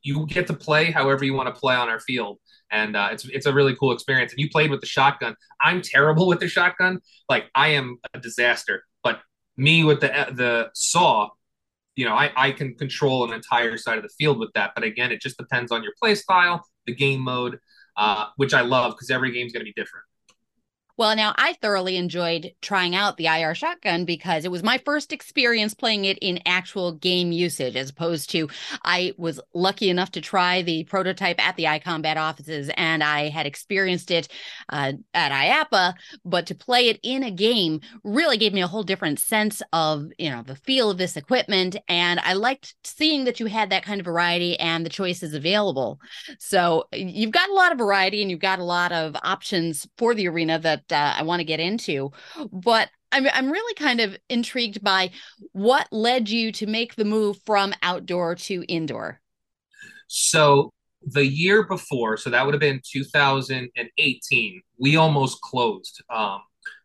You 0.02 0.26
get 0.26 0.46
to 0.46 0.55
play 0.55 0.90
however 0.90 1.25
you 1.25 1.34
want 1.34 1.52
to 1.52 1.58
play 1.58 1.75
on 1.75 1.88
our 1.88 2.00
field, 2.00 2.38
and 2.70 2.96
uh, 2.96 3.08
it's 3.12 3.25
it's 3.26 3.46
a 3.46 3.52
really 3.52 3.75
cool 3.76 3.93
experience. 3.93 4.32
And 4.32 4.40
you 4.40 4.49
played 4.49 4.70
with 4.70 4.81
the 4.81 4.87
shotgun. 4.87 5.34
I'm 5.61 5.82
terrible 5.82 6.26
with 6.29 6.40
the 6.40 6.49
shotgun. 6.49 7.00
Like 7.29 7.46
I 7.55 7.69
am 7.69 7.99
a 8.14 8.20
disaster. 8.20 8.84
But 9.02 9.20
me 9.56 9.84
with 9.84 10.00
the 10.00 10.08
the 10.32 10.70
saw, 10.75 11.31
you 11.96 12.05
know, 12.05 12.14
I, 12.14 12.32
I 12.37 12.52
can 12.52 12.75
control 12.75 13.25
an 13.25 13.32
entire 13.32 13.76
side 13.76 13.99
of 13.99 14.02
the 14.02 14.14
field 14.19 14.38
with 14.38 14.52
that. 14.55 14.73
But 14.75 14.84
again, 14.84 15.12
it 15.12 15.20
just 15.20 15.37
depends 15.37 15.73
on 15.73 15.82
your 15.82 15.93
play 16.00 16.14
style, 16.14 16.64
the 16.87 16.95
game 16.95 17.21
mode, 17.21 17.59
uh, 17.97 18.26
which 18.37 18.54
I 18.54 18.62
love 18.62 18.92
because 18.92 19.11
every 19.11 19.33
game's 19.33 19.52
going 19.52 19.64
to 19.64 19.71
be 19.71 19.75
different. 19.75 20.04
Well, 21.02 21.16
now 21.16 21.35
I 21.37 21.54
thoroughly 21.54 21.97
enjoyed 21.97 22.52
trying 22.61 22.94
out 22.94 23.16
the 23.16 23.26
IR 23.26 23.56
shotgun 23.56 24.04
because 24.04 24.44
it 24.44 24.52
was 24.52 24.62
my 24.62 24.78
first 24.78 25.12
experience 25.12 25.75
playing 25.75 26.04
it 26.04 26.16
in 26.18 26.38
actual 26.47 26.92
game 26.92 27.32
usage, 27.32 27.75
as 27.75 27.90
opposed 27.90 28.30
to 28.30 28.49
I 28.85 29.12
was 29.16 29.40
lucky 29.52 29.90
enough 29.90 30.12
to 30.12 30.21
try 30.21 30.62
the 30.62 30.85
prototype 30.85 31.44
at 31.44 31.56
the 31.56 31.64
iCombat 31.64 32.18
offices 32.18 32.71
and 32.76 33.02
I 33.02 33.30
had 33.30 33.47
experienced 33.47 34.12
it 34.12 34.28
uh, 34.68 34.92
at 35.12 35.32
IAAPA, 35.32 35.94
but 36.25 36.47
to 36.47 36.54
play 36.54 36.88
it 36.88 37.00
in 37.02 37.25
a 37.25 37.32
game 37.32 37.80
really 38.04 38.37
gave 38.37 38.52
me 38.52 38.62
a 38.62 38.68
whole 38.68 38.85
different 38.85 39.18
sense 39.18 39.61
of, 39.73 40.06
you 40.18 40.30
know, 40.30 40.44
the 40.47 40.54
feel 40.54 40.88
of 40.88 40.99
this 40.99 41.16
equipment. 41.16 41.75
And 41.88 42.21
I 42.21 42.35
liked 42.35 42.76
seeing 42.85 43.25
that 43.25 43.40
you 43.40 43.47
had 43.47 43.71
that 43.71 43.82
kind 43.82 44.00
of 44.00 44.06
variety 44.06 44.56
and 44.61 44.87
the 44.87 44.90
choices 44.90 45.35
available. 45.35 45.99
So 46.38 46.85
you've 46.92 47.32
got 47.32 47.50
a 47.50 47.54
lot 47.54 47.73
of 47.73 47.78
variety 47.78 48.23
and 48.23 48.30
you've 48.30 48.38
got 48.38 48.61
a 48.61 48.64
lot 48.64 48.92
of 48.92 49.16
options 49.25 49.88
for 49.99 50.14
the 50.14 50.28
arena 50.28 50.61
that 50.61 50.91
uh, 50.92 51.14
I 51.16 51.22
want 51.22 51.40
to 51.40 51.44
get 51.44 51.61
into. 51.61 52.12
But 52.52 52.88
I'm 53.12 53.26
I'm 53.32 53.50
really 53.50 53.75
kind 53.75 54.00
of 54.00 54.16
intrigued 54.28 54.82
by 54.82 55.11
what 55.52 55.88
led 55.92 56.28
you 56.28 56.52
to 56.52 56.66
make 56.66 56.94
the 56.94 57.04
move 57.04 57.38
from 57.44 57.75
outdoor 57.82 58.34
to 58.34 58.64
indoor. 58.68 59.20
So 60.08 60.70
the 61.04 61.26
year 61.26 61.64
before, 61.64 62.16
so 62.16 62.30
that 62.30 62.44
would 62.44 62.54
have 62.54 62.61
been 62.61 62.80
2018. 62.90 64.62
We 64.78 64.96
almost 64.96 65.40
closed. 65.40 66.02
Um, 66.11 66.40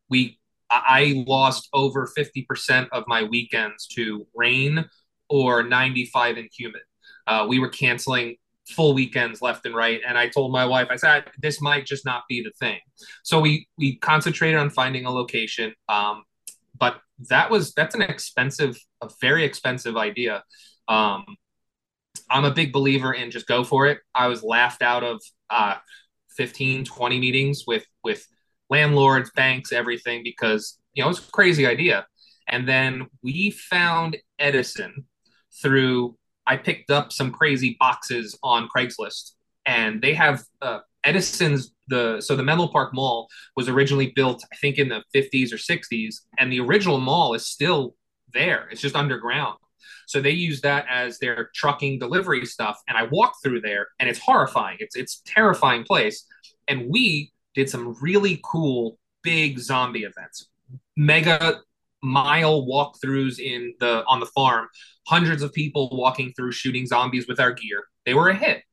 we 0.09 0.39
I 0.69 1.23
lost 1.27 1.69
over 1.73 2.11
50% 2.17 2.89
of 2.91 3.05
my 3.07 3.23
weekends 3.23 3.87
to 3.87 4.27
rain 4.35 4.85
or 5.29 5.63
95 5.63 6.37
and 6.37 6.49
humid. 6.51 6.81
Uh, 7.25 7.45
we 7.47 7.59
were 7.59 7.69
canceling 7.69 8.35
full 8.69 8.93
weekends 8.93 9.41
left 9.41 9.65
and 9.65 9.75
right. 9.75 10.01
And 10.07 10.17
I 10.17 10.27
told 10.27 10.51
my 10.51 10.65
wife, 10.65 10.87
I 10.89 10.95
said, 10.95 11.25
this 11.41 11.61
might 11.61 11.85
just 11.85 12.05
not 12.05 12.23
be 12.27 12.41
the 12.43 12.51
thing. 12.59 12.79
So 13.23 13.39
we 13.39 13.67
we 13.77 13.97
concentrated 13.97 14.59
on 14.59 14.69
finding 14.69 15.05
a 15.05 15.11
location. 15.11 15.73
Um, 15.89 16.23
but 16.79 17.01
that 17.29 17.49
was 17.49 17.73
that's 17.73 17.95
an 17.95 18.01
expensive, 18.01 18.77
a 19.01 19.09
very 19.21 19.43
expensive 19.43 19.97
idea. 19.97 20.43
Um, 20.87 21.25
I'm 22.29 22.45
a 22.45 22.53
big 22.53 22.73
believer 22.73 23.13
in 23.13 23.31
just 23.31 23.47
go 23.47 23.63
for 23.63 23.87
it. 23.87 23.99
I 24.13 24.27
was 24.27 24.43
laughed 24.43 24.81
out 24.81 25.03
of 25.03 25.21
uh, 25.49 25.75
15, 26.35 26.85
20 26.85 27.19
meetings 27.19 27.63
with 27.65 27.85
with 28.03 28.25
landlords, 28.69 29.31
banks, 29.35 29.71
everything 29.71 30.23
because 30.23 30.79
you 30.93 31.03
know 31.03 31.09
it's 31.09 31.19
a 31.19 31.31
crazy 31.31 31.65
idea. 31.65 32.05
And 32.49 32.67
then 32.67 33.07
we 33.23 33.51
found 33.51 34.17
Edison 34.39 35.05
through 35.61 36.17
I 36.47 36.57
picked 36.57 36.89
up 36.89 37.11
some 37.11 37.31
crazy 37.31 37.75
boxes 37.79 38.37
on 38.41 38.69
Craigslist, 38.75 39.33
and 39.65 40.01
they 40.01 40.13
have 40.13 40.43
uh, 40.61 40.79
Edison's 41.03 41.73
the 41.87 42.19
so 42.21 42.35
the 42.35 42.43
Menlo 42.43 42.67
Park 42.67 42.93
Mall 42.93 43.27
was 43.55 43.69
originally 43.69 44.11
built 44.15 44.43
I 44.51 44.55
think 44.57 44.77
in 44.77 44.89
the 44.89 45.03
50s 45.15 45.51
or 45.51 45.57
60s, 45.57 46.21
and 46.39 46.51
the 46.51 46.59
original 46.59 46.99
mall 46.99 47.33
is 47.33 47.45
still 47.45 47.95
there. 48.33 48.67
It's 48.71 48.81
just 48.81 48.95
underground. 48.95 49.57
So 50.07 50.21
they 50.21 50.31
use 50.31 50.61
that 50.61 50.85
as 50.89 51.19
their 51.19 51.49
trucking 51.53 51.99
delivery 51.99 52.45
stuff. 52.45 52.81
And 52.87 52.97
I 52.97 53.03
walked 53.03 53.43
through 53.43 53.61
there, 53.61 53.87
and 53.99 54.09
it's 54.09 54.19
horrifying. 54.19 54.77
It's 54.79 54.95
it's 54.95 55.21
terrifying 55.25 55.83
place. 55.83 56.25
And 56.67 56.89
we 56.89 57.31
did 57.55 57.69
some 57.69 57.95
really 58.01 58.39
cool 58.43 58.97
big 59.23 59.59
zombie 59.59 60.03
events, 60.03 60.47
mega 60.95 61.61
mile 62.03 62.65
walkthroughs 62.65 63.39
in 63.39 63.73
the 63.79 64.03
on 64.07 64.19
the 64.19 64.25
farm, 64.27 64.67
hundreds 65.07 65.41
of 65.41 65.53
people 65.53 65.89
walking 65.91 66.33
through 66.35 66.51
shooting 66.51 66.85
zombies 66.85 67.27
with 67.27 67.39
our 67.39 67.51
gear. 67.51 67.83
They 68.05 68.13
were 68.13 68.29
a 68.29 68.35
hit. 68.35 68.63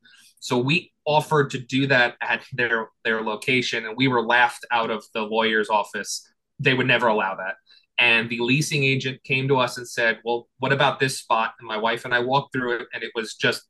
So 0.41 0.59
we 0.59 0.93
offered 1.07 1.51
to 1.51 1.59
do 1.59 1.87
that 1.87 2.17
at 2.21 2.45
their 2.53 2.89
their 3.05 3.23
location 3.23 3.87
and 3.87 3.97
we 3.97 4.09
were 4.09 4.23
laughed 4.23 4.65
out 4.71 4.91
of 4.91 5.05
the 5.15 5.23
lawyer's 5.23 5.71
office. 5.71 6.27
They 6.59 6.75
would 6.75 6.87
never 6.87 7.09
allow 7.09 7.35
that. 7.37 7.55
And 7.99 8.29
the 8.29 8.41
leasing 8.41 8.85
agent 8.85 9.23
came 9.25 9.49
to 9.49 9.57
us 9.57 9.79
and 9.79 9.89
said, 9.89 10.19
Well, 10.25 10.49
what 10.59 10.73
about 10.73 11.01
this 11.01 11.19
spot? 11.19 11.55
And 11.59 11.69
my 11.69 11.77
wife 11.77 12.05
and 12.05 12.15
I 12.15 12.21
walked 12.21 12.53
through 12.53 12.77
it 12.77 12.89
and 12.93 13.03
it 13.03 13.13
was 13.15 13.35
just 13.35 13.63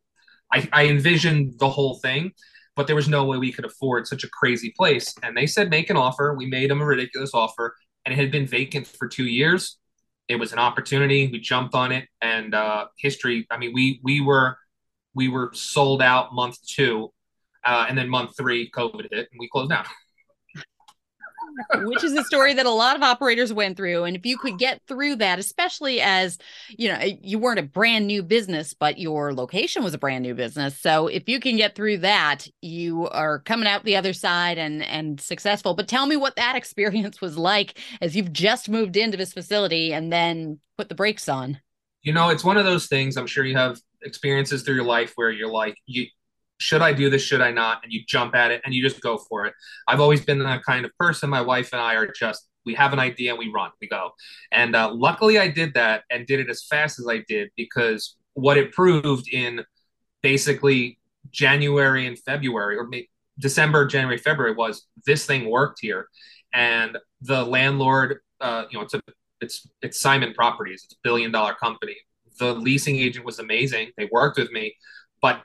I, 0.53 0.69
I 0.73 0.87
envisioned 0.87 1.59
the 1.59 1.69
whole 1.69 1.99
thing, 2.01 2.33
but 2.77 2.87
there 2.87 2.97
was 2.97 3.09
no 3.09 3.25
way 3.25 3.39
we 3.39 3.53
could 3.53 3.65
afford 3.65 4.07
such 4.07 4.25
a 4.25 4.31
crazy 4.31 4.73
place. 4.77 5.15
And 5.23 5.37
they 5.37 5.47
said 5.47 5.71
make 5.71 5.91
an 5.91 5.97
offer. 5.97 6.35
We 6.37 6.47
made 6.47 6.71
them 6.71 6.81
a 6.81 6.87
ridiculous 6.87 7.33
offer 7.35 7.75
and 8.05 8.13
it 8.13 8.17
had 8.17 8.31
been 8.31 8.47
vacant 8.47 8.87
for 8.87 9.09
two 9.09 9.27
years. 9.27 9.79
It 10.29 10.37
was 10.37 10.53
an 10.53 10.59
opportunity. 10.59 11.29
We 11.29 11.41
jumped 11.41 11.75
on 11.75 11.93
it, 11.93 12.09
and 12.21 12.55
uh, 12.55 12.87
history. 12.99 13.47
I 13.51 13.59
mean, 13.59 13.73
we 13.75 14.01
we 14.03 14.21
were 14.21 14.57
we 15.15 15.29
were 15.29 15.51
sold 15.53 16.03
out 16.03 16.35
month 16.35 16.59
two, 16.67 17.13
uh, 17.65 17.87
and 17.89 17.97
then 17.97 18.09
month 18.09 18.37
three, 18.37 18.71
COVID 18.71 19.09
hit, 19.11 19.29
and 19.31 19.39
we 19.39 19.49
closed 19.49 19.71
down. 19.71 19.85
which 21.75 22.05
is 22.05 22.13
a 22.13 22.25
story 22.25 22.55
that 22.55 22.67
a 22.67 22.71
lot 22.71 22.97
of 22.97 23.03
operators 23.03 23.53
went 23.53 23.77
through. 23.77 24.05
And 24.05 24.17
if 24.17 24.27
you 24.27 24.37
could 24.37 24.59
get 24.59 24.81
through 24.87 25.17
that, 25.17 25.39
especially 25.39 26.01
as 26.01 26.39
you 26.69 26.89
know, 26.89 26.99
you 27.01 27.39
weren't 27.39 27.59
a 27.59 27.65
brand 27.65 28.07
new 28.07 28.23
business, 28.23 28.75
but 28.75 28.99
your 28.99 29.35
location 29.35 29.85
was 29.85 29.95
a 29.95 29.99
brand 29.99 30.23
new 30.23 30.35
business. 30.35 30.79
So 30.79 31.07
if 31.07 31.29
you 31.29 31.41
can 31.41 31.57
get 31.57 31.75
through 31.75 31.99
that, 31.99 32.47
you 32.61 33.09
are 33.09 33.41
coming 33.41 33.69
out 33.69 33.85
the 33.85 33.97
other 33.97 34.13
side 34.13 34.59
and 34.59 34.83
and 34.83 35.21
successful. 35.21 35.75
But 35.75 35.89
tell 35.89 36.07
me 36.07 36.17
what 36.17 36.37
that 36.37 36.57
experience 36.65 37.21
was 37.21 37.37
like 37.37 37.79
as 38.01 38.17
you've 38.17 38.33
just 38.33 38.69
moved 38.69 38.97
into 38.97 39.17
this 39.17 39.33
facility 39.33 39.93
and 39.93 40.13
then 40.13 40.61
put 40.77 40.89
the 40.89 40.95
brakes 40.95 41.29
on. 41.29 41.61
You 42.03 42.13
know, 42.13 42.29
it's 42.29 42.45
one 42.45 42.59
of 42.59 42.65
those 42.65 42.87
things. 42.87 43.17
I'm 43.17 43.27
sure 43.27 43.45
you 43.45 43.57
have 43.57 43.81
experiences 44.03 44.63
through 44.63 44.75
your 44.75 44.85
life 44.85 45.13
where 45.17 45.31
you're 45.31 45.51
like 45.51 45.77
you 45.87 46.07
should 46.59 46.83
I 46.83 46.93
do 46.93 47.11
this? 47.11 47.23
Should 47.23 47.41
I 47.41 47.51
not? 47.51 47.81
And 47.83 47.93
you 47.93 48.03
jump 48.07 48.35
at 48.35 48.51
it 48.51 48.63
and 48.65 48.75
you 48.75 48.83
just 48.83 49.01
go 49.01 49.19
for 49.19 49.47
it. 49.47 49.55
I've 49.89 50.01
always 50.01 50.25
been 50.25 50.39
that 50.41 50.63
kind 50.65 50.85
of 50.85 50.93
person. 50.99 51.31
My 51.31 51.41
wife 51.41 51.73
and 51.73 51.81
I 51.81 51.95
are 51.95 52.11
just, 52.11 52.49
we 52.65 52.75
have 52.75 52.93
an 52.93 52.99
idea 52.99 53.31
and 53.31 53.39
we 53.39 53.51
run, 53.51 53.71
we 53.81 53.89
go. 53.89 54.11
And 54.53 54.75
uh, 54.75 54.93
luckily 54.93 55.39
I 55.39 55.49
did 55.49 55.75
that 55.75 56.05
and 56.11 56.27
did 56.27 56.41
it 56.41 56.49
as 56.49 56.65
fast 56.65 56.99
as 56.99 57.07
I 57.09 57.25
did 57.29 57.51
because 57.57 58.17
what 58.35 58.57
it 58.57 58.73
proved 58.73 59.29
in 59.33 59.65
basically 60.23 60.99
January 61.31 62.07
and 62.07 62.19
February 62.19 62.77
or 62.77 62.87
maybe 62.87 63.11
December, 63.39 63.87
January, 63.87 64.19
February 64.19 64.55
was 64.55 64.87
this 65.05 65.27
thing 65.27 65.51
worked 65.51 65.81
here. 65.81 66.09
And 66.53 66.97
the 67.21 67.45
landlord, 67.45 68.21
uh, 68.41 68.65
you 68.71 68.79
know, 68.79 68.85
it's 68.85 68.95
a, 68.95 69.01
it's, 69.41 69.69
it's 69.83 70.01
Simon 70.01 70.33
Properties. 70.33 70.83
It's 70.85 70.95
a 70.95 71.03
billion 71.03 71.33
dollar 71.33 71.55
company. 71.55 71.97
The 72.39 72.55
leasing 72.55 72.97
agent 72.97 73.27
was 73.27 73.41
amazing. 73.41 73.91
They 73.97 74.09
worked 74.11 74.39
with 74.39 74.51
me, 74.53 74.77
but 75.21 75.43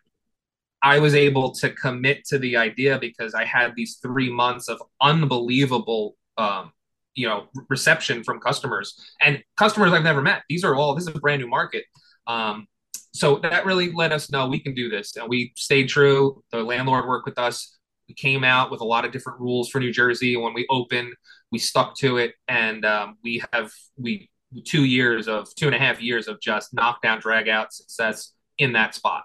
I 0.82 1.00
was 1.00 1.14
able 1.14 1.52
to 1.56 1.70
commit 1.72 2.26
to 2.26 2.38
the 2.38 2.58
idea 2.58 2.98
because 3.00 3.34
I 3.34 3.46
had 3.46 3.76
these 3.76 3.98
three 4.02 4.32
months 4.32 4.70
of 4.70 4.82
unbelievable, 5.02 6.16
um, 6.38 6.72
you 7.16 7.28
know, 7.28 7.48
reception 7.70 8.24
from 8.24 8.40
customers 8.40 8.96
and 9.22 9.44
customers 9.58 9.92
I've 9.92 10.04
never 10.04 10.22
met. 10.22 10.44
These 10.48 10.64
are 10.64 10.76
all 10.76 10.96
this 10.96 11.08
is 11.08 11.16
a 11.16 11.20
brand 11.20 11.42
new 11.42 11.50
market. 11.50 11.84
Um, 12.28 12.68
so 13.14 13.38
that 13.40 13.66
really 13.66 13.92
let 13.92 14.12
us 14.12 14.32
know 14.32 14.48
we 14.48 14.60
can 14.60 14.74
do 14.74 14.88
this, 14.88 15.16
and 15.16 15.28
we 15.28 15.52
stayed 15.56 15.90
true. 15.90 16.44
The 16.52 16.64
landlord 16.64 17.08
worked 17.08 17.26
with 17.26 17.40
us. 17.40 17.78
We 18.08 18.14
came 18.14 18.44
out 18.44 18.72
with 18.72 18.82
a 18.82 18.86
lot 18.86 19.04
of 19.04 19.12
different 19.12 19.40
rules 19.40 19.70
for 19.70 19.80
New 19.80 19.92
Jersey. 19.92 20.38
When 20.38 20.54
we 20.54 20.66
opened, 20.70 21.14
we 21.52 21.60
stuck 21.60 21.96
to 21.98 22.18
it, 22.18 22.36
and 22.48 22.86
um, 22.86 23.18
we 23.24 23.44
have 23.52 23.72
we 23.98 24.30
two 24.66 24.86
years 24.86 25.28
of 25.28 25.54
two 25.56 25.68
and 25.68 25.76
a 25.76 25.80
half 25.80 26.02
years 26.02 26.28
of 26.28 26.40
just 26.40 26.74
knockdown, 26.74 27.20
drag 27.20 27.50
out 27.50 27.74
success 27.74 28.34
in 28.58 28.74
that 28.74 28.96
spot. 28.96 29.24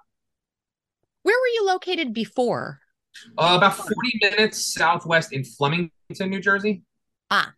Where 1.25 1.35
were 1.40 1.49
you 1.49 1.66
located 1.66 2.12
before? 2.12 2.81
Uh, 3.38 3.54
about 3.57 3.76
40 3.76 3.95
minutes 4.21 4.75
southwest 4.75 5.33
in 5.33 5.43
Flemington, 5.43 5.90
New 6.21 6.40
Jersey. 6.40 6.83
Ah. 7.31 7.54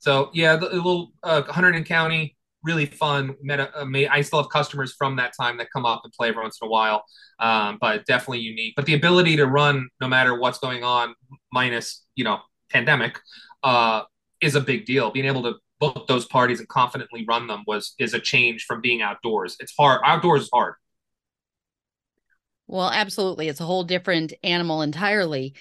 So, 0.00 0.30
yeah, 0.34 0.56
a 0.56 0.58
little 0.58 1.12
uh, 1.22 1.42
Hunterdon 1.42 1.86
County, 1.86 2.36
really 2.64 2.86
fun. 2.86 3.36
Met 3.40 3.60
a, 3.60 3.82
a, 3.82 4.08
I 4.08 4.20
still 4.22 4.42
have 4.42 4.50
customers 4.50 4.94
from 4.98 5.14
that 5.16 5.32
time 5.40 5.58
that 5.58 5.68
come 5.72 5.86
up 5.86 6.00
and 6.02 6.12
play 6.12 6.30
every 6.30 6.42
once 6.42 6.58
in 6.60 6.66
a 6.66 6.70
while, 6.70 7.04
um, 7.38 7.78
but 7.80 8.04
definitely 8.06 8.40
unique. 8.40 8.74
But 8.74 8.86
the 8.86 8.94
ability 8.94 9.36
to 9.36 9.46
run 9.46 9.88
no 10.00 10.08
matter 10.08 10.36
what's 10.36 10.58
going 10.58 10.82
on, 10.82 11.14
minus, 11.52 12.04
you 12.16 12.24
know, 12.24 12.40
pandemic, 12.68 13.20
uh, 13.62 14.02
is 14.40 14.56
a 14.56 14.60
big 14.60 14.86
deal. 14.86 15.12
Being 15.12 15.26
able 15.26 15.44
to 15.44 15.54
book 15.78 16.08
those 16.08 16.26
parties 16.26 16.58
and 16.58 16.68
confidently 16.68 17.24
run 17.28 17.46
them 17.46 17.62
was 17.64 17.94
is 18.00 18.12
a 18.12 18.18
change 18.18 18.64
from 18.64 18.80
being 18.80 19.02
outdoors. 19.02 19.56
It's 19.60 19.72
hard. 19.78 20.00
Outdoors 20.04 20.42
is 20.42 20.50
hard. 20.52 20.74
Well, 22.72 22.90
absolutely. 22.90 23.48
It's 23.48 23.60
a 23.60 23.66
whole 23.66 23.84
different 23.84 24.32
animal 24.42 24.80
entirely. 24.80 25.54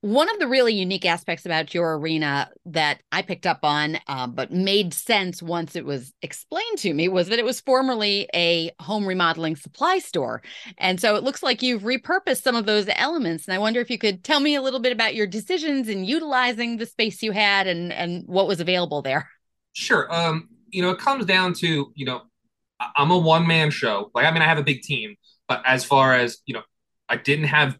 One 0.00 0.30
of 0.30 0.38
the 0.38 0.46
really 0.46 0.74
unique 0.74 1.04
aspects 1.04 1.44
about 1.44 1.74
your 1.74 1.98
arena 1.98 2.50
that 2.66 3.02
I 3.10 3.22
picked 3.22 3.46
up 3.46 3.58
on, 3.64 3.98
uh, 4.06 4.28
but 4.28 4.52
made 4.52 4.94
sense 4.94 5.42
once 5.42 5.74
it 5.74 5.84
was 5.84 6.12
explained 6.22 6.78
to 6.78 6.94
me, 6.94 7.08
was 7.08 7.28
that 7.28 7.40
it 7.40 7.44
was 7.44 7.60
formerly 7.60 8.28
a 8.32 8.70
home 8.78 9.06
remodeling 9.06 9.56
supply 9.56 9.98
store. 9.98 10.40
And 10.78 11.00
so 11.00 11.16
it 11.16 11.24
looks 11.24 11.42
like 11.42 11.62
you've 11.62 11.82
repurposed 11.82 12.42
some 12.42 12.54
of 12.54 12.66
those 12.66 12.86
elements. 12.94 13.48
And 13.48 13.54
I 13.54 13.58
wonder 13.58 13.80
if 13.80 13.90
you 13.90 13.98
could 13.98 14.22
tell 14.22 14.38
me 14.38 14.54
a 14.54 14.62
little 14.62 14.80
bit 14.80 14.92
about 14.92 15.16
your 15.16 15.26
decisions 15.26 15.88
in 15.88 16.04
utilizing 16.04 16.76
the 16.76 16.86
space 16.86 17.24
you 17.24 17.32
had 17.32 17.66
and, 17.66 17.92
and 17.92 18.22
what 18.26 18.46
was 18.46 18.60
available 18.60 19.02
there. 19.02 19.28
Sure. 19.72 20.12
Um, 20.14 20.48
you 20.70 20.80
know, 20.80 20.90
it 20.90 20.98
comes 20.98 21.26
down 21.26 21.54
to, 21.54 21.92
you 21.96 22.06
know, 22.06 22.22
I'm 22.96 23.10
a 23.10 23.18
one 23.18 23.48
man 23.48 23.70
show. 23.70 24.10
Like, 24.14 24.26
I 24.26 24.30
mean, 24.30 24.42
I 24.42 24.46
have 24.46 24.58
a 24.58 24.64
big 24.64 24.82
team, 24.82 25.16
but 25.48 25.62
as 25.66 25.84
far 25.84 26.14
as 26.14 26.38
you 26.46 26.54
know, 26.54 26.62
I 27.08 27.16
didn't 27.16 27.46
have 27.46 27.78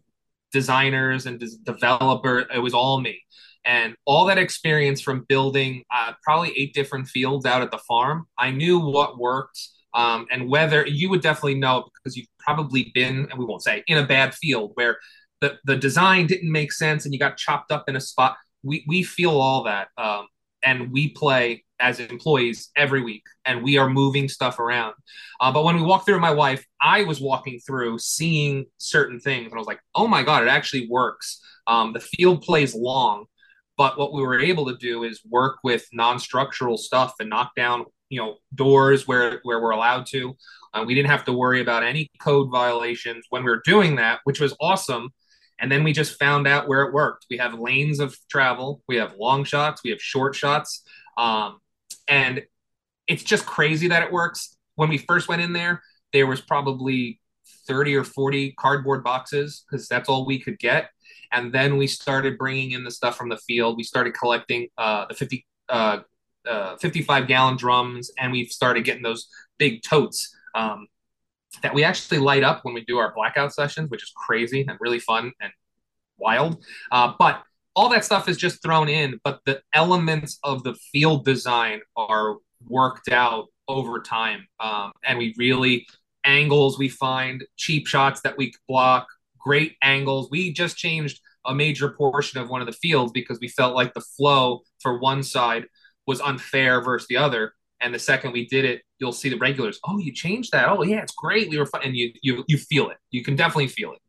designers 0.51 1.25
and 1.25 1.43
developer. 1.63 2.39
It 2.53 2.59
was 2.59 2.73
all 2.73 2.99
me, 2.99 3.21
and 3.65 3.95
all 4.05 4.25
that 4.25 4.37
experience 4.37 5.01
from 5.01 5.25
building 5.27 5.83
uh, 5.93 6.13
probably 6.23 6.53
eight 6.57 6.73
different 6.73 7.07
fields 7.07 7.45
out 7.45 7.61
at 7.61 7.71
the 7.71 7.79
farm. 7.79 8.27
I 8.37 8.51
knew 8.51 8.79
what 8.79 9.17
worked. 9.17 9.59
Um, 9.95 10.25
and 10.31 10.49
whether 10.49 10.87
you 10.87 11.07
would 11.11 11.21
definitely 11.21 11.59
know 11.59 11.87
because 11.93 12.17
you've 12.17 12.25
probably 12.39 12.91
been, 12.95 13.27
and 13.29 13.37
we 13.37 13.45
won't 13.45 13.61
say, 13.61 13.83
in 13.85 13.99
a 13.99 14.07
bad 14.07 14.33
field 14.33 14.71
where 14.73 14.97
the, 15.39 15.59
the 15.65 15.75
design 15.75 16.25
didn't 16.25 16.51
make 16.51 16.71
sense 16.71 17.05
and 17.05 17.13
you 17.13 17.19
got 17.19 17.37
chopped 17.37 17.71
up 17.71 17.87
in 17.87 17.95
a 17.95 18.01
spot. 18.01 18.37
We, 18.63 18.83
we 18.87 19.03
feel 19.03 19.39
all 19.39 19.65
that. 19.65 19.89
Um, 19.97 20.25
and 20.63 20.91
we 20.91 21.09
play 21.09 21.63
as 21.79 21.99
employees 21.99 22.69
every 22.75 23.03
week 23.03 23.23
and 23.45 23.61
we 23.61 23.77
are 23.77 23.89
moving 23.89 24.29
stuff 24.29 24.59
around. 24.59 24.93
Uh, 25.41 25.51
but 25.51 25.63
when 25.63 25.75
we 25.75 25.81
walked 25.81 26.05
through 26.05 26.19
my 26.19 26.31
wife, 26.31 26.65
I 26.81 27.03
was 27.03 27.19
walking 27.19 27.59
through 27.59 27.99
seeing 27.99 28.65
certain 28.77 29.19
things 29.19 29.47
and 29.47 29.55
I 29.55 29.57
was 29.57 29.67
like, 29.67 29.81
oh 29.93 30.07
my 30.07 30.23
God, 30.23 30.43
it 30.43 30.49
actually 30.49 30.87
works. 30.89 31.41
Um, 31.67 31.93
the 31.93 31.99
field 31.99 32.41
plays 32.41 32.73
long, 32.73 33.25
but 33.77 33.97
what 33.97 34.13
we 34.13 34.21
were 34.21 34.39
able 34.39 34.65
to 34.67 34.77
do 34.77 35.03
is 35.03 35.21
work 35.29 35.57
with 35.63 35.85
non-structural 35.91 36.77
stuff 36.77 37.15
and 37.19 37.29
knock 37.29 37.51
down, 37.55 37.85
you 38.09 38.19
know, 38.19 38.37
doors 38.55 39.07
where, 39.07 39.39
where 39.43 39.61
we're 39.61 39.71
allowed 39.71 40.05
to. 40.07 40.35
Uh, 40.73 40.83
we 40.87 40.95
didn't 40.95 41.11
have 41.11 41.25
to 41.25 41.33
worry 41.33 41.61
about 41.61 41.83
any 41.83 42.09
code 42.19 42.49
violations 42.49 43.25
when 43.29 43.43
we 43.43 43.51
were 43.51 43.61
doing 43.65 43.97
that, 43.97 44.19
which 44.23 44.39
was 44.39 44.55
awesome. 44.61 45.09
And 45.59 45.71
then 45.71 45.83
we 45.83 45.93
just 45.93 46.19
found 46.19 46.47
out 46.47 46.67
where 46.67 46.83
it 46.83 46.93
worked. 46.93 47.25
We 47.29 47.37
have 47.37 47.59
lanes 47.59 47.99
of 47.99 48.15
travel, 48.29 48.81
we 48.87 48.97
have 48.97 49.13
long 49.17 49.43
shots, 49.43 49.81
we 49.83 49.91
have 49.91 50.01
short 50.01 50.35
shots. 50.35 50.83
Um, 51.17 51.59
and 52.07 52.43
it's 53.07 53.23
just 53.23 53.45
crazy 53.45 53.87
that 53.89 54.03
it 54.03 54.11
works. 54.11 54.57
When 54.75 54.89
we 54.89 54.97
first 54.97 55.27
went 55.27 55.41
in 55.41 55.53
there, 55.53 55.81
there 56.11 56.27
was 56.27 56.41
probably 56.41 57.19
30 57.67 57.95
or 57.95 58.03
40 58.03 58.53
cardboard 58.53 59.03
boxes 59.03 59.63
because 59.69 59.87
that's 59.87 60.09
all 60.09 60.25
we 60.25 60.39
could 60.39 60.59
get. 60.59 60.89
And 61.31 61.51
then 61.51 61.77
we 61.77 61.87
started 61.87 62.37
bringing 62.37 62.71
in 62.71 62.83
the 62.83 62.91
stuff 62.91 63.17
from 63.17 63.29
the 63.29 63.37
field. 63.37 63.77
We 63.77 63.83
started 63.83 64.13
collecting 64.13 64.67
uh, 64.77 65.05
the 65.07 65.15
50, 65.15 65.45
uh, 65.69 65.99
uh, 66.47 66.75
55 66.77 67.27
gallon 67.27 67.57
drums, 67.57 68.11
and 68.19 68.31
we 68.31 68.45
started 68.45 68.83
getting 68.83 69.03
those 69.03 69.27
big 69.57 69.81
totes 69.81 70.35
um, 70.55 70.87
that 71.61 71.73
we 71.73 71.83
actually 71.83 72.19
light 72.19 72.43
up 72.43 72.63
when 72.63 72.73
we 72.73 72.83
do 72.85 72.97
our 72.97 73.13
blackout 73.13 73.53
sessions, 73.53 73.89
which 73.89 74.03
is 74.03 74.11
crazy 74.15 74.65
and 74.67 74.77
really 74.79 74.99
fun 74.99 75.31
and 75.39 75.51
wild. 76.17 76.63
Uh, 76.91 77.13
but 77.17 77.43
all 77.75 77.89
that 77.89 78.05
stuff 78.05 78.27
is 78.27 78.37
just 78.37 78.61
thrown 78.61 78.89
in, 78.89 79.19
but 79.23 79.39
the 79.45 79.61
elements 79.73 80.39
of 80.43 80.63
the 80.63 80.73
field 80.91 81.25
design 81.25 81.81
are 81.95 82.37
worked 82.67 83.09
out 83.09 83.47
over 83.67 83.99
time. 83.99 84.47
Um, 84.59 84.91
and 85.03 85.17
we 85.17 85.33
really 85.37 85.87
angles 86.25 86.77
we 86.77 86.89
find, 86.89 87.43
cheap 87.57 87.87
shots 87.87 88.21
that 88.21 88.37
we 88.37 88.53
block, 88.67 89.07
great 89.39 89.75
angles. 89.81 90.29
We 90.31 90.53
just 90.53 90.77
changed 90.77 91.19
a 91.45 91.53
major 91.53 91.89
portion 91.89 92.39
of 92.39 92.49
one 92.49 92.61
of 92.61 92.67
the 92.67 92.73
fields 92.73 93.11
because 93.11 93.39
we 93.41 93.47
felt 93.47 93.75
like 93.75 93.93
the 93.93 94.01
flow 94.01 94.61
for 94.79 94.99
one 94.99 95.23
side 95.23 95.65
was 96.07 96.21
unfair 96.21 96.81
versus 96.81 97.07
the 97.07 97.17
other. 97.17 97.53
And 97.83 97.93
the 97.93 97.99
second 97.99 98.31
we 98.31 98.47
did 98.47 98.65
it, 98.65 98.81
you'll 98.99 99.11
see 99.11 99.29
the 99.29 99.37
regulars. 99.37 99.79
Oh, 99.85 99.97
you 99.97 100.13
changed 100.13 100.51
that. 100.53 100.69
Oh, 100.69 100.83
yeah, 100.83 101.01
it's 101.01 101.13
great. 101.13 101.49
We 101.49 101.57
were 101.57 101.65
fun. 101.65 101.81
and 101.83 101.95
you 101.95 102.13
you 102.21 102.43
you 102.47 102.57
feel 102.57 102.89
it. 102.89 102.97
You 103.11 103.23
can 103.23 103.35
definitely 103.35 103.67
feel 103.67 103.91
it. 103.93 103.99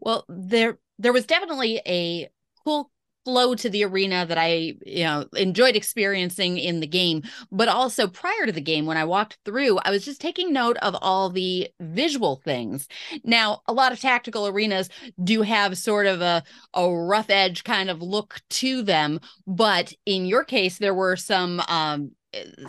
Well, 0.00 0.24
there 0.28 0.78
there 0.98 1.12
was 1.12 1.26
definitely 1.26 1.80
a 1.86 2.28
cool 2.64 2.90
flow 3.24 3.54
to 3.54 3.68
the 3.68 3.84
arena 3.84 4.24
that 4.26 4.38
I, 4.38 4.74
you 4.86 5.04
know, 5.04 5.26
enjoyed 5.36 5.76
experiencing 5.76 6.58
in 6.58 6.80
the 6.80 6.86
game. 6.86 7.22
But 7.52 7.68
also 7.68 8.08
prior 8.08 8.46
to 8.46 8.52
the 8.52 8.60
game, 8.60 8.86
when 8.86 8.96
I 8.96 9.04
walked 9.04 9.38
through, 9.44 9.78
I 9.78 9.90
was 9.90 10.04
just 10.04 10.20
taking 10.20 10.52
note 10.52 10.78
of 10.78 10.96
all 11.00 11.28
the 11.28 11.68
visual 11.80 12.36
things. 12.36 12.88
Now, 13.24 13.60
a 13.66 13.72
lot 13.72 13.92
of 13.92 14.00
tactical 14.00 14.46
arenas 14.46 14.88
do 15.22 15.42
have 15.42 15.76
sort 15.76 16.06
of 16.06 16.20
a, 16.20 16.42
a 16.74 16.90
rough 16.90 17.30
edge 17.30 17.64
kind 17.64 17.90
of 17.90 18.02
look 18.02 18.40
to 18.50 18.82
them. 18.82 19.20
But 19.46 19.92
in 20.06 20.26
your 20.26 20.44
case, 20.44 20.78
there 20.78 20.94
were 20.94 21.16
some 21.16 21.60
um, 21.68 22.12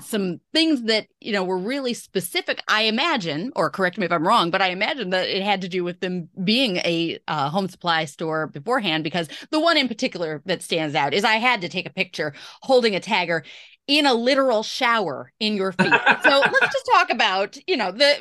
some 0.02 0.40
things 0.54 0.84
that 0.84 1.08
you 1.20 1.32
know 1.32 1.44
were 1.44 1.58
really 1.58 1.94
specific. 1.94 2.64
I 2.68 2.84
imagine 2.84 3.52
or 3.56 3.70
correct 3.70 3.98
me 3.98 4.06
if 4.06 4.12
i'm 4.12 4.28
wrong 4.28 4.52
but 4.52 4.62
i 4.62 4.70
imagine 4.70 5.10
that 5.12 5.28
it 5.28 5.44
had 5.44 5.62
to 5.62 5.70
do 5.70 5.84
with 5.84 6.00
them 6.00 6.30
being 6.44 6.78
a 6.78 7.20
uh, 7.28 7.50
home 7.50 7.68
supply 7.68 8.06
store 8.06 8.48
beforehand 8.48 9.04
because 9.04 9.28
the 9.52 9.60
one 9.60 9.78
in 9.78 9.88
particular 9.88 10.42
that 10.46 10.62
stands 10.62 10.96
out 10.96 11.14
is 11.14 11.24
i 11.24 11.36
had 11.36 11.62
to 11.62 11.70
take 11.70 11.86
a 11.86 11.94
picture 11.94 12.34
holding 12.62 12.96
a 12.96 13.00
tagger 13.00 13.44
in 13.88 14.06
a 14.06 14.14
literal 14.14 14.64
shower 14.64 15.32
in 15.40 15.56
your 15.56 15.72
feet. 15.74 15.94
So 16.24 16.30
let's 16.40 16.74
just 16.74 16.90
talk 16.94 17.10
about 17.10 17.58
you 17.68 17.78
know 17.78 17.92
the 17.92 18.16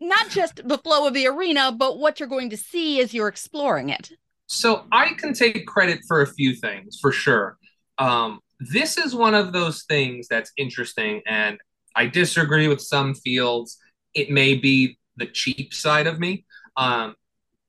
not 0.00 0.28
just 0.28 0.66
the 0.66 0.78
flow 0.78 1.06
of 1.06 1.14
the 1.14 1.26
arena 1.26 1.72
but 1.72 1.98
what 1.98 2.20
you're 2.20 2.28
going 2.28 2.50
to 2.50 2.56
see 2.56 3.00
as 3.00 3.14
you're 3.14 3.28
exploring 3.28 3.88
it. 3.88 4.12
So 4.46 4.84
i 4.92 5.14
can 5.14 5.32
take 5.32 5.66
credit 5.66 6.00
for 6.06 6.20
a 6.22 6.26
few 6.26 6.54
things 6.54 6.98
for 7.00 7.12
sure. 7.12 7.56
Um, 7.98 8.40
this 8.72 8.98
is 8.98 9.14
one 9.14 9.34
of 9.34 9.52
those 9.52 9.84
things 9.84 10.28
that's 10.28 10.52
interesting, 10.56 11.22
and 11.26 11.58
I 11.96 12.06
disagree 12.06 12.68
with 12.68 12.80
some 12.80 13.14
fields. 13.14 13.78
It 14.14 14.30
may 14.30 14.54
be 14.54 14.98
the 15.16 15.26
cheap 15.26 15.74
side 15.74 16.06
of 16.06 16.18
me. 16.18 16.44
Um, 16.76 17.14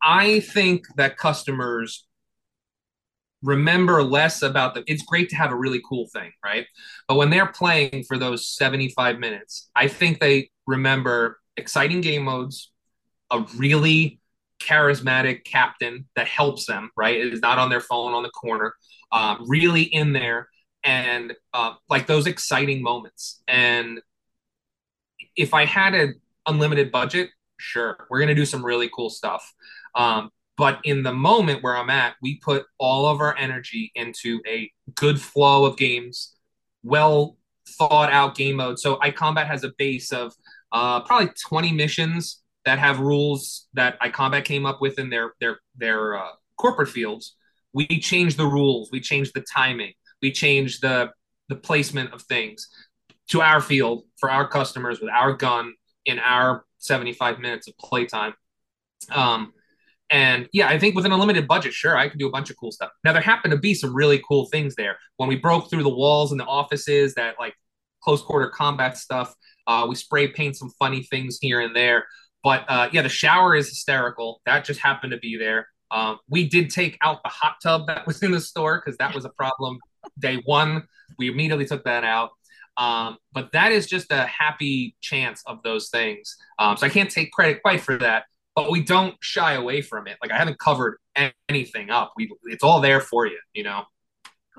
I 0.01 0.39
think 0.41 0.85
that 0.97 1.17
customers 1.17 2.05
remember 3.45 4.01
less 4.03 4.41
about 4.41 4.73
the 4.73 4.83
it's 4.87 5.03
great 5.03 5.29
to 5.29 5.35
have 5.35 5.51
a 5.51 5.55
really 5.55 5.81
cool 5.87 6.07
thing 6.11 6.31
right 6.43 6.65
but 7.07 7.15
when 7.15 7.29
they're 7.29 7.45
playing 7.45 8.03
for 8.07 8.17
those 8.17 8.47
75 8.47 9.19
minutes 9.19 9.69
i 9.75 9.87
think 9.87 10.19
they 10.19 10.49
remember 10.65 11.39
exciting 11.55 12.01
game 12.01 12.23
modes 12.23 12.71
a 13.31 13.45
really 13.57 14.19
charismatic 14.59 15.43
captain 15.43 16.07
that 16.15 16.27
helps 16.27 16.65
them 16.65 16.89
right 16.97 17.17
it 17.17 17.33
is 17.33 17.41
not 17.41 17.59
on 17.59 17.69
their 17.69 17.81
phone 17.81 18.13
on 18.13 18.23
the 18.23 18.29
corner 18.29 18.73
uh, 19.11 19.35
really 19.45 19.83
in 19.83 20.11
there 20.11 20.49
and 20.85 21.33
uh, 21.53 21.73
like 21.89 22.07
those 22.07 22.27
exciting 22.27 22.81
moments. 22.81 23.41
And 23.47 23.99
if 25.35 25.53
I 25.53 25.65
had 25.65 25.93
an 25.95 26.21
unlimited 26.47 26.91
budget, 26.91 27.29
sure, 27.57 28.07
we're 28.09 28.19
gonna 28.19 28.35
do 28.35 28.45
some 28.45 28.63
really 28.63 28.89
cool 28.93 29.09
stuff. 29.09 29.53
Um, 29.95 30.29
but 30.57 30.79
in 30.85 31.03
the 31.03 31.11
moment 31.11 31.63
where 31.63 31.75
I'm 31.75 31.89
at, 31.89 32.15
we 32.21 32.37
put 32.37 32.65
all 32.77 33.07
of 33.07 33.19
our 33.19 33.35
energy 33.37 33.91
into 33.95 34.39
a 34.47 34.71
good 34.93 35.19
flow 35.19 35.65
of 35.65 35.75
games, 35.75 36.35
well 36.83 37.37
thought 37.67 38.11
out 38.11 38.35
game 38.35 38.57
mode. 38.57 38.79
So 38.79 38.97
iCombat 38.97 39.47
has 39.47 39.63
a 39.63 39.71
base 39.77 40.11
of 40.13 40.33
uh, 40.71 41.01
probably 41.01 41.29
20 41.47 41.71
missions 41.71 42.41
that 42.63 42.79
have 42.79 42.99
rules 42.99 43.67
that 43.73 43.99
iCombat 44.01 44.45
came 44.45 44.65
up 44.65 44.81
with 44.81 44.99
in 44.99 45.09
their 45.09 45.33
their 45.39 45.59
their 45.75 46.17
uh, 46.17 46.31
corporate 46.57 46.89
fields. 46.89 47.35
We 47.73 47.87
change 47.87 48.37
the 48.37 48.45
rules, 48.45 48.89
we 48.91 49.01
change 49.01 49.31
the 49.33 49.43
timing, 49.53 49.93
we 50.21 50.31
change 50.31 50.79
the 50.79 51.11
the 51.49 51.55
placement 51.55 52.11
of 52.13 52.21
things 52.23 52.67
to 53.29 53.41
our 53.41 53.61
field 53.61 54.03
for 54.17 54.29
our 54.29 54.47
customers 54.47 54.99
with 54.99 55.09
our 55.09 55.33
gun 55.33 55.73
in 56.05 56.19
our 56.19 56.65
75 56.79 57.39
minutes 57.39 57.67
of 57.67 57.77
playtime. 57.77 58.33
Um, 59.11 59.53
and 60.09 60.47
yeah, 60.53 60.67
I 60.67 60.77
think 60.77 60.95
with 60.95 61.05
an 61.05 61.11
unlimited 61.11 61.47
budget, 61.47 61.73
sure, 61.73 61.97
I 61.97 62.09
can 62.09 62.19
do 62.19 62.27
a 62.27 62.31
bunch 62.31 62.49
of 62.49 62.57
cool 62.57 62.71
stuff. 62.71 62.91
Now 63.03 63.13
there 63.13 63.21
happened 63.21 63.51
to 63.51 63.57
be 63.57 63.73
some 63.73 63.95
really 63.95 64.21
cool 64.27 64.45
things 64.47 64.75
there 64.75 64.97
when 65.17 65.27
we 65.27 65.35
broke 65.35 65.69
through 65.69 65.83
the 65.83 65.89
walls 65.89 66.31
in 66.31 66.37
the 66.37 66.45
offices, 66.45 67.15
that 67.15 67.35
like 67.39 67.55
close 68.03 68.21
quarter 68.21 68.49
combat 68.49 68.97
stuff. 68.97 69.33
Uh, 69.65 69.85
we 69.89 69.95
spray 69.95 70.27
paint 70.27 70.55
some 70.55 70.69
funny 70.77 71.01
things 71.03 71.39
here 71.41 71.59
and 71.59 71.75
there. 71.75 72.05
But 72.43 72.65
uh, 72.67 72.89
yeah, 72.91 73.01
the 73.01 73.09
shower 73.09 73.55
is 73.55 73.69
hysterical. 73.69 74.41
That 74.45 74.63
just 74.63 74.79
happened 74.79 75.11
to 75.11 75.17
be 75.17 75.37
there. 75.37 75.67
Um, 75.89 76.19
we 76.29 76.47
did 76.47 76.69
take 76.69 76.97
out 77.01 77.23
the 77.23 77.29
hot 77.29 77.55
tub 77.63 77.87
that 77.87 78.05
was 78.05 78.21
in 78.21 78.31
the 78.31 78.39
store 78.41 78.81
because 78.83 78.97
that 78.97 79.15
was 79.15 79.25
a 79.25 79.29
problem 79.29 79.79
day 80.19 80.41
one. 80.45 80.83
We 81.17 81.29
immediately 81.29 81.65
took 81.65 81.83
that 81.85 82.03
out. 82.03 82.31
Um, 82.77 83.17
but 83.31 83.51
that 83.53 83.71
is 83.71 83.87
just 83.87 84.11
a 84.11 84.25
happy 84.25 84.95
chance 85.01 85.41
of 85.45 85.63
those 85.63 85.89
things. 85.89 86.35
Um, 86.59 86.75
so 86.77 86.85
I 86.85 86.89
can't 86.89 87.09
take 87.09 87.31
credit 87.31 87.61
quite 87.61 87.81
for 87.81 87.97
that, 87.97 88.25
but 88.55 88.69
we 88.69 88.83
don't 88.83 89.15
shy 89.21 89.53
away 89.53 89.81
from 89.81 90.07
it. 90.07 90.17
Like 90.21 90.31
I 90.31 90.37
haven't 90.37 90.59
covered 90.59 90.97
anything 91.49 91.89
up. 91.89 92.13
We 92.17 92.29
it's 92.45 92.63
all 92.63 92.81
there 92.81 92.99
for 92.99 93.27
you, 93.27 93.39
you 93.53 93.63
know. 93.63 93.83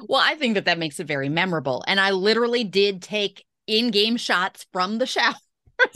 Well, 0.09 0.21
I 0.23 0.35
think 0.35 0.55
that 0.55 0.67
that 0.67 0.79
makes 0.79 1.01
it 1.01 1.07
very 1.07 1.29
memorable, 1.29 1.85
and 1.87 1.99
I 2.01 2.11
literally 2.11 2.65
did 2.65 3.03
take 3.03 3.45
in-game 3.67 4.17
shots 4.17 4.67
from 4.73 4.99
the 4.99 5.07
shower. 5.07 5.35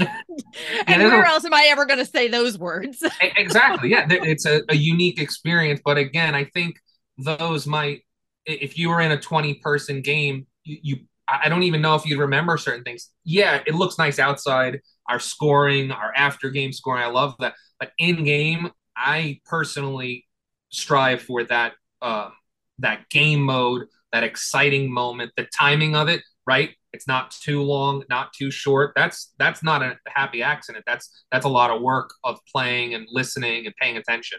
and 0.87 1.03
where 1.03 1.25
else 1.25 1.45
am 1.45 1.55
I 1.55 1.69
ever 1.71 1.87
going 1.87 1.99
to 1.99 2.07
say 2.07 2.29
those 2.29 2.59
words? 2.59 3.03
exactly. 3.37 3.91
Yeah, 3.91 4.07
it's 4.11 4.45
a, 4.45 4.63
a 4.69 4.77
unique 4.77 5.21
experience. 5.21 5.81
But 5.83 5.97
again, 5.97 6.35
I 6.35 6.45
think 6.45 6.79
those 7.17 7.67
might 7.67 8.03
if 8.51 8.79
you 8.79 8.89
were 8.91 9.01
in 9.01 9.13
a 9.13 9.21
20 9.21 9.55
person 9.55 10.03
game, 10.03 10.47
you, 10.65 10.79
you 10.83 10.97
I 11.29 11.49
don't 11.49 11.63
even 11.63 11.81
know 11.81 11.95
if 11.95 12.05
you'd 12.07 12.19
remember 12.19 12.57
certain 12.57 12.83
things. 12.83 13.11
Yeah, 13.25 13.63
it 13.67 13.75
looks 13.75 13.99
nice 13.99 14.19
outside. 14.19 14.81
Our 15.09 15.21
scoring, 15.21 15.91
our 15.93 16.13
after 16.15 16.51
game 16.51 16.73
scoring, 16.73 17.03
I 17.03 17.09
love 17.09 17.35
that. 17.39 17.55
But 17.79 17.93
in 17.99 18.25
game, 18.25 18.71
I 18.97 19.41
personally 19.45 20.27
strive 20.71 21.23
for 21.23 21.45
that 21.45 21.75
uh, 22.03 22.31
that 22.79 23.09
game 23.11 23.43
mode, 23.43 23.87
that 24.13 24.25
exciting 24.25 24.93
moment, 24.93 25.33
the 25.37 25.47
timing 25.57 25.95
of 25.95 26.09
it. 26.09 26.23
Right, 26.47 26.71
it's 26.93 27.07
not 27.07 27.31
too 27.31 27.63
long, 27.63 28.03
not 28.09 28.33
too 28.33 28.51
short. 28.51 28.93
That's 28.97 29.33
that's 29.39 29.63
not 29.63 29.83
a 29.83 29.99
happy 30.07 30.43
accident. 30.43 30.85
That's 30.87 31.25
that's 31.31 31.45
a 31.45 31.49
lot 31.49 31.71
of 31.71 31.81
work 31.83 32.11
of 32.25 32.39
playing 32.53 32.95
and 32.95 33.07
listening 33.11 33.67
and 33.67 33.75
paying 33.81 33.97
attention. 33.97 34.39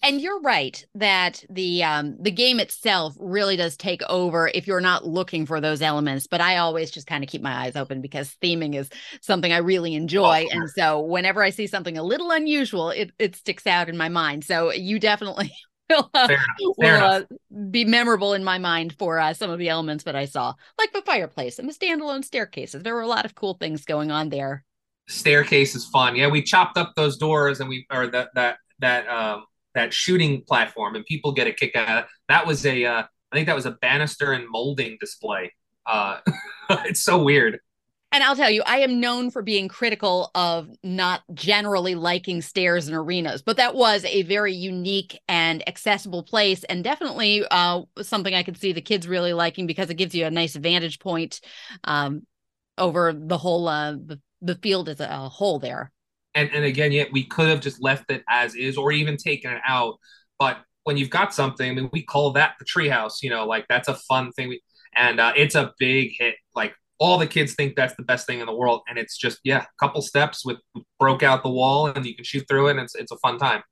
And 0.00 0.20
you're 0.20 0.40
right 0.40 0.84
that 0.94 1.44
the 1.50 1.82
um 1.82 2.16
the 2.20 2.30
game 2.30 2.60
itself 2.60 3.16
really 3.18 3.56
does 3.56 3.76
take 3.76 4.02
over 4.08 4.48
if 4.54 4.66
you're 4.66 4.80
not 4.80 5.06
looking 5.06 5.44
for 5.44 5.60
those 5.60 5.82
elements. 5.82 6.26
But 6.28 6.40
I 6.40 6.58
always 6.58 6.90
just 6.90 7.06
kind 7.06 7.24
of 7.24 7.30
keep 7.30 7.42
my 7.42 7.52
eyes 7.52 7.74
open 7.74 8.00
because 8.00 8.36
theming 8.42 8.76
is 8.76 8.88
something 9.20 9.52
I 9.52 9.58
really 9.58 9.94
enjoy. 9.94 10.46
Oh, 10.46 10.48
and 10.52 10.70
so 10.70 11.00
whenever 11.00 11.42
I 11.42 11.50
see 11.50 11.66
something 11.66 11.98
a 11.98 12.02
little 12.02 12.30
unusual, 12.30 12.90
it 12.90 13.12
it 13.18 13.34
sticks 13.34 13.66
out 13.66 13.88
in 13.88 13.96
my 13.96 14.08
mind. 14.08 14.44
So 14.44 14.72
you 14.72 15.00
definitely 15.00 15.52
will, 15.90 16.10
uh, 16.14 16.28
will 16.76 17.02
uh, 17.02 17.22
be 17.70 17.84
memorable 17.84 18.34
in 18.34 18.44
my 18.44 18.58
mind 18.58 18.94
for 18.98 19.18
uh, 19.18 19.34
some 19.34 19.50
of 19.50 19.58
the 19.58 19.68
elements 19.68 20.04
that 20.04 20.14
I 20.14 20.26
saw, 20.26 20.54
like 20.78 20.92
the 20.92 21.02
fireplace 21.02 21.58
and 21.58 21.68
the 21.68 21.74
standalone 21.74 22.24
staircases. 22.24 22.82
There 22.82 22.94
were 22.94 23.00
a 23.00 23.08
lot 23.08 23.24
of 23.24 23.34
cool 23.34 23.54
things 23.54 23.84
going 23.84 24.10
on 24.10 24.28
there. 24.28 24.64
Staircase 25.08 25.74
is 25.74 25.86
fun. 25.86 26.14
Yeah, 26.14 26.28
we 26.28 26.42
chopped 26.42 26.76
up 26.76 26.92
those 26.94 27.16
doors 27.16 27.60
and 27.60 27.68
we 27.68 27.86
or 27.90 28.06
that 28.08 28.28
that 28.34 28.58
that 28.80 29.08
um 29.08 29.44
that 29.78 29.92
shooting 29.92 30.42
platform, 30.46 30.94
and 30.94 31.04
people 31.06 31.32
get 31.32 31.46
a 31.46 31.52
kick 31.52 31.76
out 31.76 32.04
of. 32.04 32.10
That 32.28 32.46
was 32.46 32.66
a, 32.66 32.84
uh, 32.84 33.02
I 33.32 33.36
think 33.36 33.46
that 33.46 33.56
was 33.56 33.66
a 33.66 33.72
banister 33.72 34.32
and 34.32 34.48
molding 34.48 34.96
display. 35.00 35.52
Uh, 35.86 36.18
it's 36.70 37.00
so 37.00 37.22
weird. 37.22 37.60
And 38.10 38.24
I'll 38.24 38.36
tell 38.36 38.48
you, 38.48 38.62
I 38.64 38.78
am 38.78 39.00
known 39.00 39.30
for 39.30 39.42
being 39.42 39.68
critical 39.68 40.30
of 40.34 40.70
not 40.82 41.22
generally 41.34 41.94
liking 41.94 42.40
stairs 42.40 42.88
and 42.88 42.96
arenas, 42.96 43.42
but 43.42 43.58
that 43.58 43.74
was 43.74 44.02
a 44.06 44.22
very 44.22 44.54
unique 44.54 45.20
and 45.28 45.66
accessible 45.68 46.22
place, 46.22 46.64
and 46.64 46.82
definitely 46.82 47.44
uh, 47.50 47.82
something 48.00 48.34
I 48.34 48.42
could 48.42 48.56
see 48.56 48.72
the 48.72 48.80
kids 48.80 49.06
really 49.06 49.34
liking 49.34 49.66
because 49.66 49.90
it 49.90 49.94
gives 49.94 50.14
you 50.14 50.24
a 50.24 50.30
nice 50.30 50.56
vantage 50.56 51.00
point 51.00 51.40
um, 51.84 52.26
over 52.78 53.12
the 53.12 53.36
whole 53.36 53.68
uh, 53.68 53.92
the, 53.92 54.18
the 54.40 54.54
field 54.54 54.88
as 54.88 55.00
a 55.00 55.28
whole 55.28 55.58
there 55.58 55.92
and 56.38 56.50
and 56.54 56.64
again, 56.64 56.92
yet 56.92 57.12
we 57.12 57.24
could 57.24 57.48
have 57.48 57.60
just 57.60 57.82
left 57.82 58.10
it 58.10 58.22
as 58.28 58.54
is 58.54 58.76
or 58.76 58.92
even 58.92 59.16
taken 59.16 59.52
it 59.52 59.60
out. 59.66 59.96
But 60.38 60.58
when 60.84 60.96
you've 60.96 61.10
got 61.10 61.34
something, 61.34 61.70
I 61.70 61.74
mean, 61.74 61.90
we 61.92 62.02
call 62.02 62.32
that 62.32 62.54
the 62.58 62.64
treehouse. 62.64 63.22
You 63.22 63.30
know, 63.30 63.46
like 63.46 63.66
that's 63.68 63.88
a 63.88 63.94
fun 63.94 64.32
thing. 64.32 64.56
And 64.96 65.20
uh, 65.20 65.32
it's 65.36 65.54
a 65.54 65.72
big 65.78 66.12
hit. 66.18 66.36
Like 66.54 66.74
all 66.98 67.18
the 67.18 67.26
kids 67.26 67.54
think 67.54 67.76
that's 67.76 67.94
the 67.96 68.02
best 68.02 68.26
thing 68.26 68.40
in 68.40 68.46
the 68.46 68.54
world, 68.54 68.82
and 68.88 68.98
it's 68.98 69.16
just 69.16 69.38
yeah, 69.44 69.62
a 69.62 69.84
couple 69.84 70.00
steps 70.02 70.44
with 70.44 70.58
broke 70.98 71.22
out 71.22 71.42
the 71.42 71.50
wall, 71.50 71.86
and 71.88 72.06
you 72.06 72.14
can 72.14 72.24
shoot 72.24 72.44
through 72.48 72.68
it. 72.68 72.72
And 72.72 72.80
it's 72.80 72.94
it's 72.94 73.12
a 73.12 73.18
fun 73.18 73.38
time. 73.38 73.62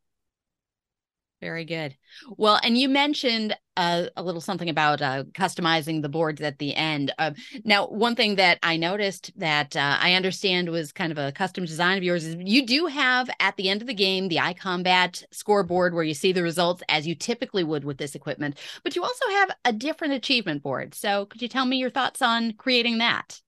Very 1.42 1.66
good. 1.66 1.94
Well, 2.38 2.58
and 2.62 2.78
you 2.78 2.88
mentioned 2.88 3.54
uh, 3.76 4.06
a 4.16 4.22
little 4.22 4.40
something 4.40 4.70
about 4.70 5.02
uh, 5.02 5.24
customizing 5.34 6.00
the 6.00 6.08
boards 6.08 6.40
at 6.40 6.58
the 6.58 6.74
end. 6.74 7.12
Uh, 7.18 7.32
now, 7.62 7.88
one 7.88 8.16
thing 8.16 8.36
that 8.36 8.58
I 8.62 8.78
noticed 8.78 9.32
that 9.38 9.76
uh, 9.76 9.98
I 10.00 10.14
understand 10.14 10.70
was 10.70 10.92
kind 10.92 11.12
of 11.12 11.18
a 11.18 11.32
custom 11.32 11.66
design 11.66 11.98
of 11.98 12.02
yours 12.02 12.24
is 12.24 12.36
you 12.40 12.64
do 12.64 12.86
have 12.86 13.28
at 13.38 13.54
the 13.56 13.68
end 13.68 13.82
of 13.82 13.86
the 13.86 13.92
game 13.94 14.28
the 14.28 14.36
iCombat 14.36 15.24
scoreboard 15.30 15.92
where 15.92 16.04
you 16.04 16.14
see 16.14 16.32
the 16.32 16.42
results 16.42 16.82
as 16.88 17.06
you 17.06 17.14
typically 17.14 17.64
would 17.64 17.84
with 17.84 17.98
this 17.98 18.14
equipment, 18.14 18.58
but 18.82 18.96
you 18.96 19.02
also 19.02 19.28
have 19.32 19.50
a 19.66 19.74
different 19.74 20.14
achievement 20.14 20.62
board. 20.62 20.94
So, 20.94 21.26
could 21.26 21.42
you 21.42 21.48
tell 21.48 21.66
me 21.66 21.76
your 21.76 21.90
thoughts 21.90 22.22
on 22.22 22.54
creating 22.54 22.98
that? 22.98 23.42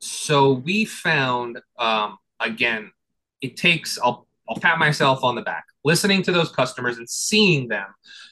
So 0.00 0.52
we 0.52 0.86
found 0.86 1.58
um, 1.78 2.16
again, 2.40 2.92
it 3.40 3.56
takes. 3.56 3.98
I'll 3.98 4.25
I'll 4.48 4.60
pat 4.60 4.78
myself 4.78 5.24
on 5.24 5.34
the 5.34 5.42
back 5.42 5.64
listening 5.86 6.20
to 6.20 6.32
those 6.32 6.50
customers 6.50 6.98
and 6.98 7.08
seeing 7.08 7.68
them, 7.68 7.86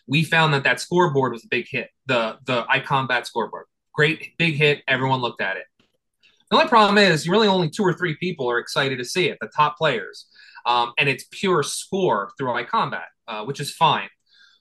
we 0.09 0.25
found 0.25 0.53
that 0.53 0.65
that 0.65 0.81
scoreboard 0.81 1.33
was 1.33 1.45
a 1.45 1.49
big 1.49 1.67
hit. 1.71 1.89
The 2.07 2.37
the 2.45 2.65
iCombat 2.65 3.25
scoreboard, 3.27 3.67
great 3.95 4.37
big 4.37 4.55
hit. 4.57 4.83
Everyone 4.89 5.21
looked 5.21 5.41
at 5.41 5.57
it. 5.57 5.65
The 6.51 6.57
only 6.57 6.69
problem 6.69 6.99
is, 6.99 7.25
you 7.25 7.33
really 7.33 7.49
only 7.49 7.71
two 7.71 7.85
or 7.85 7.95
three 7.95 8.17
people 8.17 8.51
are 8.51 8.59
excited 8.59 8.99
to 8.99 9.05
see 9.05 9.29
it. 9.29 9.39
The 9.41 9.49
top 9.57 9.79
players, 9.79 10.27
um, 10.67 10.93
and 10.99 11.09
it's 11.09 11.25
pure 11.31 11.63
score 11.63 12.33
through 12.37 12.49
iCombat, 12.49 13.05
uh, 13.29 13.45
which 13.45 13.61
is 13.61 13.73
fine. 13.73 14.09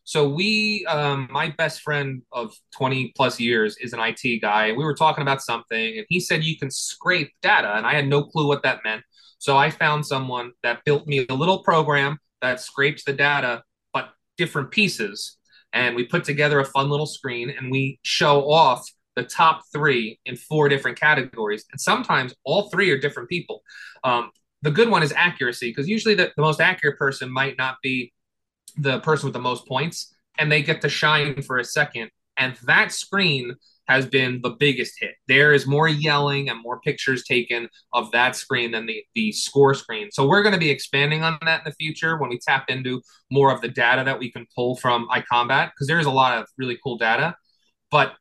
So 0.06 0.28
we, 0.28 0.86
um, 0.86 1.30
my 1.32 1.50
best 1.58 1.82
friend 1.82 2.22
of 2.32 2.54
20 2.76 3.14
plus 3.16 3.40
years 3.40 3.78
is 3.78 3.94
an 3.94 4.00
IT 4.02 4.42
guy. 4.42 4.72
We 4.74 4.84
were 4.84 4.96
talking 4.96 5.22
about 5.22 5.42
something 5.42 5.98
and 5.98 6.06
he 6.10 6.20
said 6.20 6.44
you 6.44 6.58
can 6.58 6.70
scrape 6.70 7.32
data 7.42 7.76
and 7.76 7.86
I 7.86 7.94
had 7.94 8.08
no 8.08 8.24
clue 8.24 8.48
what 8.48 8.64
that 8.64 8.82
meant. 8.84 9.04
So 9.40 9.58
I 9.58 9.70
found 9.70 10.06
someone 10.06 10.52
that 10.62 10.84
built 10.86 11.08
me 11.08 11.26
a 11.30 11.34
little 11.34 11.64
program 11.64 12.18
that 12.42 12.60
scrapes 12.60 13.04
the 13.06 13.14
data, 13.14 13.64
but 13.94 14.10
different 14.38 14.72
pieces. 14.72 15.38
And 15.72 15.96
we 15.96 16.06
put 16.06 16.24
together 16.24 16.60
a 16.60 16.66
fun 16.66 16.90
little 16.90 17.06
screen 17.06 17.50
and 17.50 17.72
we 17.72 18.00
show 18.04 18.50
off 18.52 18.86
the 19.16 19.24
top 19.24 19.62
three 19.72 20.20
in 20.26 20.36
four 20.36 20.70
different 20.70 21.00
categories. 21.00 21.66
And 21.72 21.80
sometimes 21.80 22.34
all 22.44 22.70
three 22.70 22.92
are 22.92 22.98
different 22.98 23.30
people. 23.30 23.64
Um, 24.04 24.32
the 24.62 24.72
good 24.72 24.90
one 24.90 25.04
is 25.04 25.14
accuracy, 25.16 25.70
because 25.70 25.90
usually 25.90 26.16
the, 26.16 26.32
the 26.36 26.42
most 26.42 26.62
accurate 26.62 26.98
person 26.98 27.32
might 27.32 27.58
not 27.58 27.78
be 27.84 28.14
the 28.78 29.00
person 29.00 29.28
with 29.28 29.34
the 29.34 29.40
most 29.40 29.68
points, 29.68 30.16
and 30.38 30.52
they 30.52 30.64
get 30.64 30.82
to 30.82 30.90
shine 30.90 31.42
for 31.42 31.58
a 31.58 31.64
second. 31.64 32.10
And 32.38 32.56
that 32.66 32.92
screen 32.92 33.56
has 33.88 34.06
been 34.06 34.40
the 34.42 34.52
biggest 34.52 34.94
hit. 35.00 35.12
There 35.28 35.54
is 35.54 35.68
more 35.68 35.90
yelling 35.90 36.50
and 36.50 36.62
more 36.62 36.80
pictures 36.80 37.26
taken 37.26 37.68
of 37.92 38.10
that 38.12 38.36
screen 38.36 38.72
than 38.72 38.86
the, 38.86 39.04
the 39.14 39.32
score 39.34 39.74
screen. 39.74 40.10
So 40.10 40.26
we're 40.26 40.42
going 40.42 40.54
to 40.54 40.60
be 40.60 40.70
expanding 40.70 41.22
on 41.22 41.38
that 41.42 41.60
in 41.60 41.66
the 41.66 41.76
future 41.76 42.18
when 42.18 42.30
we 42.30 42.40
tap 42.40 42.66
into 42.70 43.02
more 43.30 43.54
of 43.54 43.62
the 43.62 43.68
data 43.68 44.04
that 44.06 44.18
we 44.18 44.32
can 44.32 44.48
pull 44.56 44.78
from 44.78 45.08
iCombat, 45.10 45.72
because 45.72 45.88
there 45.88 46.00
is 46.00 46.06
a 46.06 46.12
lot 46.12 46.38
of 46.38 46.48
really 46.58 46.80
cool 46.82 46.98
data. 46.98 47.36
But 47.92 48.14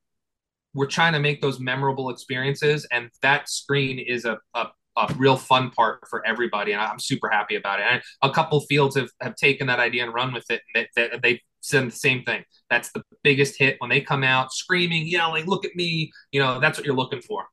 we're 0.75 0.87
trying 0.87 1.12
to 1.12 1.21
make 1.21 1.41
those 1.41 1.61
memorable 1.61 2.11
experiences, 2.11 2.87
and 2.91 3.11
that 3.23 3.49
screen 3.49 3.99
is 3.99 4.25
a, 4.25 4.38
a 4.55 4.67
a 4.96 5.12
real 5.16 5.37
fun 5.37 5.70
part 5.70 6.00
for 6.09 6.26
everybody, 6.26 6.72
and 6.72 6.81
I'm 6.81 6.98
super 6.98 7.28
happy 7.28 7.57
about 7.57 7.81
it. 7.81 7.87
And 7.88 8.02
a 8.22 8.31
couple 8.31 8.61
fields 8.61 8.96
have, 8.96 9.11
have 9.20 9.37
taken 9.37 9.66
that 9.68 9.81
idea 9.81 10.05
and 10.05 10.12
run 10.14 10.33
with 10.33 10.50
it. 10.50 10.62
And 10.74 10.87
they, 10.96 11.09
they, 11.09 11.18
they 11.22 11.40
said 11.61 11.87
the 11.87 11.90
same 11.90 12.24
thing. 12.24 12.44
That's 12.68 12.92
the 12.92 13.02
biggest 13.22 13.59
hit 13.59 13.76
when 13.78 13.90
they 13.90 14.00
come 14.00 14.22
out 14.24 14.52
screaming, 14.52 15.07
yelling, 15.07 15.46
"Look 15.46 15.64
at 15.64 15.74
me!" 15.74 16.12
You 16.31 16.40
know, 16.40 16.61
that's 16.61 16.78
what 16.78 16.87
you're 16.87 16.96
looking 16.96 17.22
for. 17.22 17.46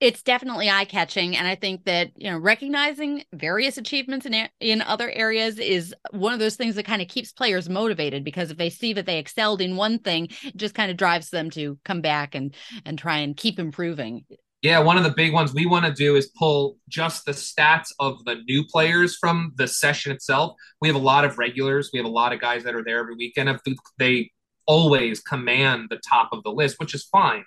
It's 0.00 0.22
definitely 0.22 0.70
eye 0.70 0.86
catching, 0.86 1.36
and 1.36 1.46
I 1.46 1.54
think 1.54 1.84
that 1.84 2.10
you 2.16 2.30
know 2.30 2.38
recognizing 2.38 3.24
various 3.34 3.76
achievements 3.76 4.24
in 4.24 4.48
in 4.58 4.80
other 4.82 5.10
areas 5.10 5.58
is 5.58 5.94
one 6.10 6.32
of 6.32 6.38
those 6.38 6.56
things 6.56 6.76
that 6.76 6.86
kind 6.86 7.02
of 7.02 7.08
keeps 7.08 7.32
players 7.32 7.68
motivated 7.68 8.24
because 8.24 8.50
if 8.50 8.56
they 8.56 8.70
see 8.70 8.94
that 8.94 9.04
they 9.04 9.18
excelled 9.18 9.60
in 9.60 9.76
one 9.76 9.98
thing, 9.98 10.28
it 10.42 10.56
just 10.56 10.74
kind 10.74 10.90
of 10.90 10.96
drives 10.96 11.28
them 11.30 11.50
to 11.50 11.78
come 11.84 12.00
back 12.00 12.34
and 12.34 12.54
and 12.86 12.98
try 12.98 13.18
and 13.18 13.36
keep 13.36 13.58
improving. 13.58 14.24
Yeah, 14.62 14.78
one 14.80 14.96
of 14.96 15.04
the 15.04 15.10
big 15.10 15.32
ones 15.32 15.52
we 15.52 15.66
want 15.66 15.84
to 15.84 15.92
do 15.92 16.16
is 16.16 16.28
pull 16.36 16.78
just 16.88 17.24
the 17.24 17.32
stats 17.32 17.92
of 18.00 18.24
the 18.24 18.36
new 18.48 18.64
players 18.64 19.16
from 19.16 19.52
the 19.56 19.68
session 19.68 20.12
itself. 20.12 20.56
We 20.80 20.88
have 20.88 20.96
a 20.96 21.00
lot 21.00 21.24
of 21.24 21.38
regulars. 21.38 21.90
We 21.92 21.98
have 21.98 22.06
a 22.06 22.10
lot 22.10 22.32
of 22.32 22.40
guys 22.40 22.64
that 22.64 22.74
are 22.74 22.82
there 22.82 22.98
every 22.98 23.14
weekend. 23.14 23.60
They 23.98 24.32
always 24.66 25.20
command 25.20 25.88
the 25.90 26.00
top 26.08 26.30
of 26.32 26.42
the 26.42 26.50
list, 26.50 26.80
which 26.80 26.94
is 26.94 27.04
fine. 27.04 27.44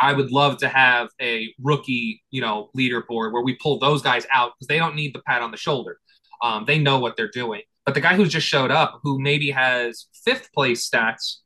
I 0.00 0.12
would 0.12 0.30
love 0.30 0.58
to 0.58 0.68
have 0.68 1.08
a 1.20 1.54
rookie, 1.62 2.22
you 2.30 2.40
know, 2.40 2.70
leaderboard 2.76 3.32
where 3.32 3.42
we 3.42 3.56
pull 3.56 3.78
those 3.78 4.02
guys 4.02 4.26
out 4.30 4.52
because 4.58 4.68
they 4.68 4.78
don't 4.78 4.94
need 4.94 5.14
the 5.14 5.22
pat 5.26 5.42
on 5.42 5.50
the 5.50 5.56
shoulder. 5.56 5.98
Um, 6.42 6.64
they 6.66 6.78
know 6.78 6.98
what 6.98 7.16
they're 7.16 7.30
doing. 7.30 7.62
But 7.84 7.94
the 7.94 8.00
guy 8.00 8.14
who 8.14 8.26
just 8.26 8.46
showed 8.46 8.70
up, 8.70 9.00
who 9.02 9.20
maybe 9.20 9.50
has 9.52 10.06
fifth 10.24 10.52
place 10.52 10.88
stats, 10.88 11.36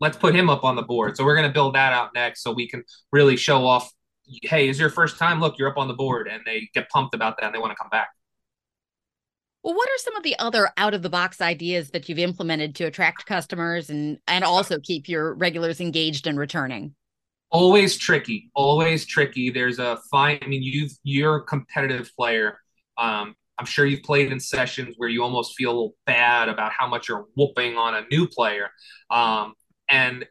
let's 0.00 0.16
put 0.16 0.34
him 0.34 0.50
up 0.50 0.64
on 0.64 0.76
the 0.76 0.82
board. 0.82 1.16
So 1.16 1.24
we're 1.24 1.36
going 1.36 1.48
to 1.48 1.54
build 1.54 1.76
that 1.76 1.92
out 1.92 2.10
next 2.14 2.42
so 2.42 2.52
we 2.52 2.68
can 2.68 2.84
really 3.12 3.36
show 3.36 3.64
off 3.64 3.90
hey, 4.42 4.68
is 4.68 4.78
your 4.78 4.90
first 4.90 5.18
time? 5.18 5.40
Look, 5.40 5.58
you're 5.58 5.68
up 5.68 5.76
on 5.76 5.88
the 5.88 5.94
board, 5.94 6.28
and 6.28 6.42
they 6.44 6.68
get 6.74 6.88
pumped 6.90 7.14
about 7.14 7.36
that 7.38 7.46
and 7.46 7.54
they 7.54 7.58
want 7.58 7.72
to 7.72 7.76
come 7.76 7.90
back. 7.90 8.08
Well, 9.62 9.74
what 9.74 9.88
are 9.88 9.98
some 9.98 10.14
of 10.14 10.22
the 10.22 10.38
other 10.38 10.70
out 10.76 10.92
of 10.92 11.02
the 11.02 11.08
box 11.08 11.40
ideas 11.40 11.90
that 11.90 12.08
you've 12.08 12.18
implemented 12.18 12.74
to 12.76 12.84
attract 12.84 13.24
customers 13.24 13.88
and 13.88 14.18
and 14.28 14.44
also 14.44 14.78
keep 14.78 15.08
your 15.08 15.32
regulars 15.34 15.80
engaged 15.80 16.26
and 16.26 16.38
returning? 16.38 16.94
Always 17.50 17.96
tricky, 17.96 18.50
always 18.54 19.06
tricky. 19.06 19.50
There's 19.50 19.78
a 19.78 19.98
fine. 20.10 20.38
I 20.42 20.46
mean, 20.48 20.62
you've 20.62 20.92
you're 21.02 21.36
a 21.36 21.44
competitive 21.44 22.10
player. 22.14 22.58
Um, 22.98 23.34
I'm 23.58 23.64
sure 23.64 23.86
you've 23.86 24.02
played 24.02 24.32
in 24.32 24.40
sessions 24.40 24.96
where 24.98 25.08
you 25.08 25.22
almost 25.22 25.54
feel 25.56 25.94
bad 26.04 26.48
about 26.48 26.72
how 26.72 26.86
much 26.86 27.08
you're 27.08 27.26
whooping 27.36 27.78
on 27.78 27.94
a 27.94 28.04
new 28.10 28.26
player. 28.26 28.70
Um, 29.10 29.54
and 29.88 30.26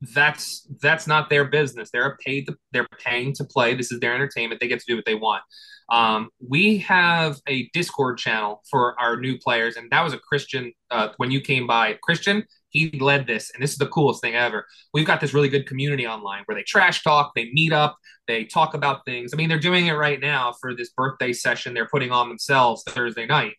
that's 0.00 0.66
that's 0.80 1.06
not 1.06 1.28
their 1.28 1.44
business. 1.44 1.90
They're 1.92 2.16
paid 2.24 2.46
to, 2.46 2.56
they're 2.72 2.86
paying 3.04 3.32
to 3.34 3.44
play. 3.44 3.74
This 3.74 3.90
is 3.90 4.00
their 4.00 4.14
entertainment. 4.14 4.60
They 4.60 4.68
get 4.68 4.80
to 4.80 4.86
do 4.86 4.96
what 4.96 5.04
they 5.04 5.14
want. 5.14 5.42
Um, 5.90 6.28
we 6.46 6.78
have 6.78 7.38
a 7.48 7.68
Discord 7.72 8.18
channel 8.18 8.62
for 8.70 8.98
our 9.00 9.18
new 9.18 9.38
players, 9.38 9.76
and 9.76 9.90
that 9.90 10.02
was 10.02 10.12
a 10.12 10.18
Christian. 10.18 10.72
Uh, 10.90 11.08
when 11.16 11.30
you 11.30 11.40
came 11.40 11.66
by, 11.66 11.98
Christian, 12.02 12.44
he 12.70 12.90
led 13.00 13.26
this, 13.26 13.50
and 13.54 13.62
this 13.62 13.72
is 13.72 13.78
the 13.78 13.86
coolest 13.86 14.20
thing 14.20 14.34
ever. 14.34 14.66
We've 14.92 15.06
got 15.06 15.20
this 15.20 15.32
really 15.32 15.48
good 15.48 15.66
community 15.66 16.06
online 16.06 16.42
where 16.44 16.54
they 16.54 16.62
trash 16.62 17.02
talk, 17.02 17.32
they 17.34 17.50
meet 17.52 17.72
up, 17.72 17.96
they 18.26 18.44
talk 18.44 18.74
about 18.74 19.04
things. 19.04 19.32
I 19.32 19.36
mean, 19.36 19.48
they're 19.48 19.58
doing 19.58 19.86
it 19.86 19.94
right 19.94 20.20
now 20.20 20.54
for 20.60 20.74
this 20.74 20.90
birthday 20.90 21.32
session 21.32 21.72
they're 21.72 21.88
putting 21.88 22.12
on 22.12 22.28
themselves 22.28 22.82
Thursday 22.86 23.26
night, 23.26 23.54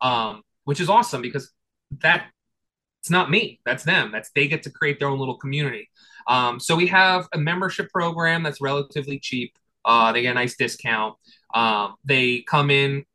um, 0.00 0.42
which 0.64 0.80
is 0.80 0.88
awesome 0.88 1.22
because 1.22 1.52
that 2.02 2.26
it's 3.00 3.10
not 3.10 3.30
me 3.30 3.60
that's 3.64 3.84
them 3.84 4.10
that's 4.12 4.30
they 4.34 4.48
get 4.48 4.62
to 4.62 4.70
create 4.70 4.98
their 4.98 5.08
own 5.08 5.18
little 5.18 5.38
community. 5.38 5.88
Um, 6.26 6.60
so 6.60 6.76
we 6.76 6.86
have 6.88 7.26
a 7.32 7.38
membership 7.38 7.90
program 7.90 8.42
that's 8.42 8.60
relatively 8.60 9.18
cheap 9.18 9.56
uh, 9.84 10.12
they 10.12 10.22
get 10.22 10.32
a 10.32 10.34
nice 10.34 10.56
discount. 10.56 11.16
Um, 11.54 11.94
they 12.04 12.42
come 12.42 12.70
in 12.70 13.06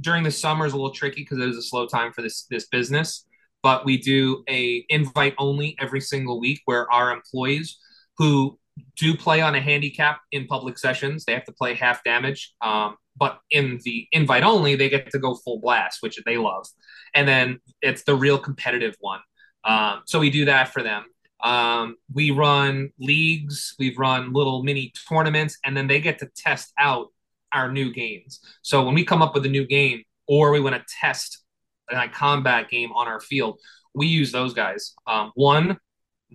during 0.00 0.24
the 0.24 0.30
summer 0.30 0.66
is 0.66 0.72
a 0.72 0.76
little 0.76 0.90
tricky 0.92 1.22
because 1.22 1.38
it 1.38 1.48
is 1.48 1.56
a 1.56 1.62
slow 1.62 1.86
time 1.86 2.12
for 2.12 2.22
this 2.22 2.46
this 2.50 2.66
business 2.66 3.26
but 3.62 3.84
we 3.84 3.98
do 3.98 4.42
a 4.48 4.84
invite 4.88 5.34
only 5.38 5.76
every 5.78 6.00
single 6.00 6.40
week 6.40 6.60
where 6.64 6.90
our 6.90 7.12
employees 7.12 7.78
who 8.16 8.58
do 8.96 9.14
play 9.14 9.42
on 9.42 9.54
a 9.54 9.60
handicap 9.60 10.20
in 10.32 10.46
public 10.46 10.78
sessions 10.78 11.24
they 11.24 11.34
have 11.34 11.44
to 11.44 11.52
play 11.52 11.74
half 11.74 12.02
damage 12.02 12.54
um, 12.62 12.96
but 13.16 13.38
in 13.50 13.78
the 13.84 14.06
invite 14.12 14.42
only, 14.42 14.76
they 14.76 14.88
get 14.88 15.10
to 15.10 15.18
go 15.18 15.34
full 15.34 15.60
blast, 15.60 16.02
which 16.02 16.18
they 16.24 16.36
love. 16.36 16.66
And 17.14 17.26
then 17.26 17.60
it's 17.82 18.04
the 18.04 18.14
real 18.14 18.38
competitive 18.38 18.94
one. 19.00 19.20
Um, 19.64 20.02
so 20.06 20.18
we 20.20 20.30
do 20.30 20.46
that 20.46 20.72
for 20.72 20.82
them. 20.82 21.04
Um, 21.42 21.96
we 22.12 22.30
run 22.30 22.90
leagues, 22.98 23.74
we've 23.78 23.98
run 23.98 24.32
little 24.32 24.62
mini 24.62 24.92
tournaments, 25.08 25.58
and 25.64 25.76
then 25.76 25.86
they 25.86 26.00
get 26.00 26.18
to 26.18 26.28
test 26.36 26.72
out 26.78 27.08
our 27.52 27.70
new 27.70 27.92
games. 27.92 28.40
So 28.62 28.84
when 28.84 28.94
we 28.94 29.04
come 29.04 29.22
up 29.22 29.34
with 29.34 29.46
a 29.46 29.48
new 29.48 29.66
game 29.66 30.02
or 30.28 30.50
we 30.50 30.60
want 30.60 30.76
to 30.76 30.94
test 31.00 31.42
a 31.90 32.08
combat 32.08 32.68
game 32.68 32.92
on 32.92 33.08
our 33.08 33.20
field, 33.20 33.58
we 33.94 34.06
use 34.06 34.32
those 34.32 34.54
guys. 34.54 34.94
Um, 35.06 35.32
one, 35.34 35.78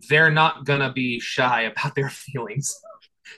they're 0.09 0.31
not 0.31 0.65
gonna 0.65 0.91
be 0.91 1.19
shy 1.19 1.61
about 1.71 1.95
their 1.95 2.09
feelings. 2.09 2.75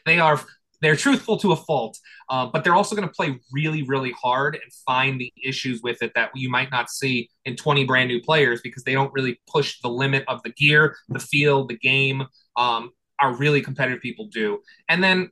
they 0.06 0.20
are 0.20 0.42
they're 0.82 0.96
truthful 0.96 1.38
to 1.38 1.52
a 1.52 1.56
fault, 1.56 1.98
uh, 2.30 2.46
but 2.46 2.64
they're 2.64 2.76
also 2.76 2.96
going 2.96 3.08
to 3.08 3.14
play 3.14 3.40
really, 3.52 3.84
really 3.84 4.12
hard 4.12 4.56
and 4.56 4.72
find 4.86 5.20
the 5.20 5.34
issues 5.44 5.82
with 5.82 6.02
it 6.02 6.12
that 6.16 6.30
you 6.36 6.50
might 6.50 6.72
not 6.72 6.90
see 6.90 7.30
in 7.46 7.56
20 7.56 7.86
brand 7.86 8.10
new 8.10 8.22
players 8.22 8.62
because 8.62 8.84
they 8.84 8.94
don't 8.94 9.12
really 9.14 9.40
push 9.48 9.80
the 9.82 9.90
limit 9.90 10.24
of 10.28 10.42
the 10.44 10.52
gear, 10.52 10.96
the 11.10 11.20
field, 11.20 11.70
the 11.70 11.78
game. 11.78 12.24
Um, 12.56 12.92
our 13.20 13.34
really 13.34 13.62
competitive 13.62 14.02
people 14.02 14.28
do. 14.28 14.60
And 14.90 15.04
then, 15.04 15.32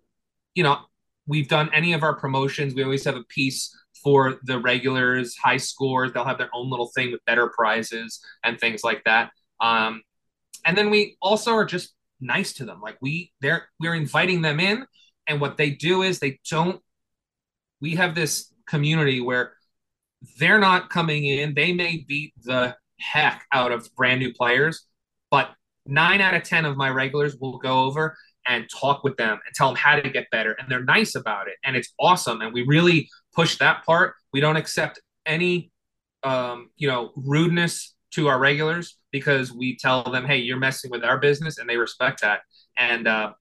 you 0.56 0.64
know, 0.64 0.80
we've 1.28 1.48
done 1.48 1.70
any 1.74 1.94
of 1.94 2.04
our 2.04 2.16
promotions. 2.16 2.74
We 2.74 2.84
always 2.84 3.06
have 3.06 3.16
a 3.16 3.24
piece 3.24 3.76
for 4.04 4.40
the 4.44 4.60
regulars, 4.60 5.36
high 5.36 5.58
scores. 5.58 6.14
They'll 6.14 6.26
have 6.26 6.38
their 6.38 6.50
own 6.54 6.70
little 6.70 6.92
thing 6.96 7.12
with 7.12 7.24
better 7.26 7.52
prizes 7.56 8.24
and 8.44 8.60
things 8.60 8.84
like 8.84 9.04
that. 9.06 9.32
Um, 9.62 10.02
and 10.66 10.78
then 10.78 10.90
we 10.90 11.18
also 11.22 11.54
are 11.54 11.66
just 11.66 11.94
nice 12.20 12.54
to 12.54 12.66
them. 12.66 12.82
Like 12.82 12.98
we, 13.02 13.32
they're 13.42 13.68
we're 13.80 13.96
inviting 13.96 14.42
them 14.42 14.60
in 14.60 14.86
and 15.28 15.42
what 15.42 15.58
they 15.58 15.72
do 15.72 16.02
is 16.02 16.20
they 16.20 16.40
don't, 16.50 16.82
we 17.82 17.96
have 17.96 18.16
this 18.16 18.54
community 18.68 19.22
where 19.22 19.54
they're 20.40 20.60
not 20.60 20.90
coming 20.90 21.26
in. 21.26 21.54
They 21.54 21.74
may 21.74 22.06
beat 22.08 22.34
the 22.44 22.76
heck 23.00 23.46
out 23.52 23.72
of 23.72 23.88
brand 23.96 24.20
new 24.20 24.34
players, 24.34 24.86
but 25.30 25.50
nine 25.86 26.22
out 26.22 26.34
of 26.34 26.44
10 26.44 26.66
of 26.66 26.78
my 26.78 26.90
regulars 26.90 27.36
will 27.40 27.58
go 27.58 27.84
over 27.84 28.18
and 28.48 28.68
talk 28.70 29.04
with 29.04 29.18
them 29.18 29.40
and 29.46 29.56
tell 29.56 29.68
them 29.68 29.76
how 29.76 29.96
to 29.96 30.10
get 30.10 30.30
better. 30.32 30.54
And 30.54 30.70
they're 30.70 30.84
nice 30.84 31.16
about 31.16 31.48
it. 31.48 31.56
And 31.64 31.76
it's 31.76 31.94
awesome. 32.00 32.42
And 32.42 32.54
we 32.54 32.64
really 32.64 33.10
push 33.34 33.58
that 33.58 33.86
part. 33.86 34.14
We 34.34 34.40
don't 34.40 34.56
accept 34.56 35.02
any, 35.26 35.72
um, 36.24 36.70
you 36.78 36.88
know, 36.88 37.12
rudeness 37.16 37.96
to 38.12 38.28
our 38.28 38.40
regulars 38.40 38.98
because 39.12 39.52
we 39.52 39.78
tell 39.78 40.04
them, 40.04 40.26
hey, 40.26 40.38
you're 40.38 40.60
messing 40.60 40.92
with 40.92 41.04
our 41.04 41.18
business. 41.18 41.58
And 41.58 41.68
they 41.68 41.78
respect 41.78 42.22
that. 42.22 42.42
And, 42.78 43.08
uh, 43.08 43.34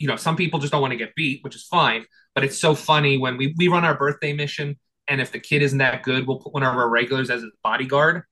you 0.00 0.08
know, 0.08 0.16
some 0.16 0.34
people 0.34 0.58
just 0.58 0.72
don't 0.72 0.80
want 0.80 0.92
to 0.92 0.96
get 0.96 1.14
beat, 1.14 1.44
which 1.44 1.54
is 1.54 1.64
fine. 1.64 2.04
But 2.34 2.42
it's 2.42 2.58
so 2.58 2.74
funny 2.74 3.18
when 3.18 3.36
we, 3.36 3.54
we 3.58 3.68
run 3.68 3.84
our 3.84 3.96
birthday 3.96 4.32
mission. 4.32 4.76
And 5.06 5.20
if 5.20 5.30
the 5.30 5.38
kid 5.38 5.62
isn't 5.62 5.78
that 5.78 6.02
good, 6.02 6.26
we'll 6.26 6.38
put 6.38 6.54
one 6.54 6.62
of 6.62 6.74
our 6.74 6.88
regulars 6.88 7.30
as 7.30 7.42
a 7.42 7.50
bodyguard. 7.62 8.22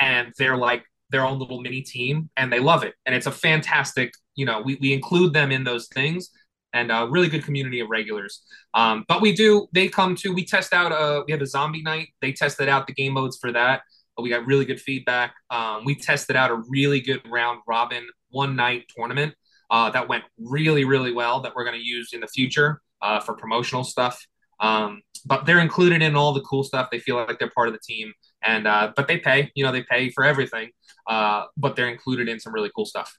And 0.00 0.32
they're 0.38 0.56
like, 0.56 0.84
their 1.10 1.24
own 1.24 1.38
little 1.38 1.60
mini 1.60 1.80
team 1.80 2.28
and 2.36 2.52
they 2.52 2.60
love 2.60 2.82
it. 2.84 2.94
And 3.06 3.14
it's 3.14 3.26
a 3.26 3.32
fantastic, 3.32 4.12
you 4.34 4.44
know, 4.44 4.60
we, 4.60 4.76
we 4.80 4.92
include 4.92 5.32
them 5.32 5.50
in 5.50 5.64
those 5.64 5.88
things 5.88 6.30
and 6.74 6.92
a 6.92 7.06
really 7.08 7.28
good 7.28 7.44
community 7.44 7.80
of 7.80 7.88
regulars. 7.88 8.42
Um, 8.74 9.04
but 9.08 9.22
we 9.22 9.34
do, 9.34 9.68
they 9.72 9.88
come 9.88 10.16
to, 10.16 10.34
we 10.34 10.44
test 10.44 10.74
out, 10.74 10.92
uh, 10.92 11.22
we 11.26 11.32
have 11.32 11.40
a 11.40 11.46
zombie 11.46 11.82
night. 11.82 12.08
They 12.20 12.32
tested 12.32 12.68
out 12.68 12.86
the 12.86 12.92
game 12.92 13.14
modes 13.14 13.38
for 13.40 13.52
that. 13.52 13.82
We 14.20 14.28
got 14.28 14.44
really 14.46 14.64
good 14.64 14.80
feedback. 14.80 15.32
Um, 15.48 15.84
we 15.84 15.94
tested 15.94 16.36
out 16.36 16.50
a 16.50 16.60
really 16.68 17.00
good 17.00 17.22
round 17.26 17.60
robin 17.66 18.06
one 18.30 18.56
night 18.56 18.84
tournament 18.94 19.34
uh, 19.70 19.90
that 19.90 20.08
went 20.08 20.24
really, 20.38 20.84
really 20.84 21.12
well 21.12 21.40
that 21.40 21.54
we're 21.54 21.64
going 21.64 21.78
to 21.78 21.84
use 21.84 22.12
in 22.12 22.20
the 22.20 22.28
future 22.28 22.80
uh, 23.02 23.20
for 23.20 23.34
promotional 23.34 23.84
stuff. 23.84 24.26
Um, 24.60 25.02
but 25.24 25.46
they're 25.46 25.60
included 25.60 26.02
in 26.02 26.16
all 26.16 26.32
the 26.32 26.40
cool 26.42 26.64
stuff. 26.64 26.88
They 26.90 26.98
feel 27.00 27.16
like 27.16 27.38
they're 27.38 27.50
part 27.50 27.68
of 27.68 27.74
the 27.74 27.80
team, 27.80 28.12
and 28.42 28.66
uh, 28.66 28.92
but 28.96 29.08
they 29.08 29.18
pay. 29.18 29.50
You 29.54 29.64
know, 29.64 29.72
they 29.72 29.82
pay 29.82 30.10
for 30.10 30.24
everything 30.24 30.70
uh, 31.08 31.44
but 31.56 31.74
they're 31.74 31.88
included 31.88 32.28
in 32.28 32.38
some 32.38 32.52
really 32.52 32.70
cool 32.74 32.84
stuff. 32.84 33.18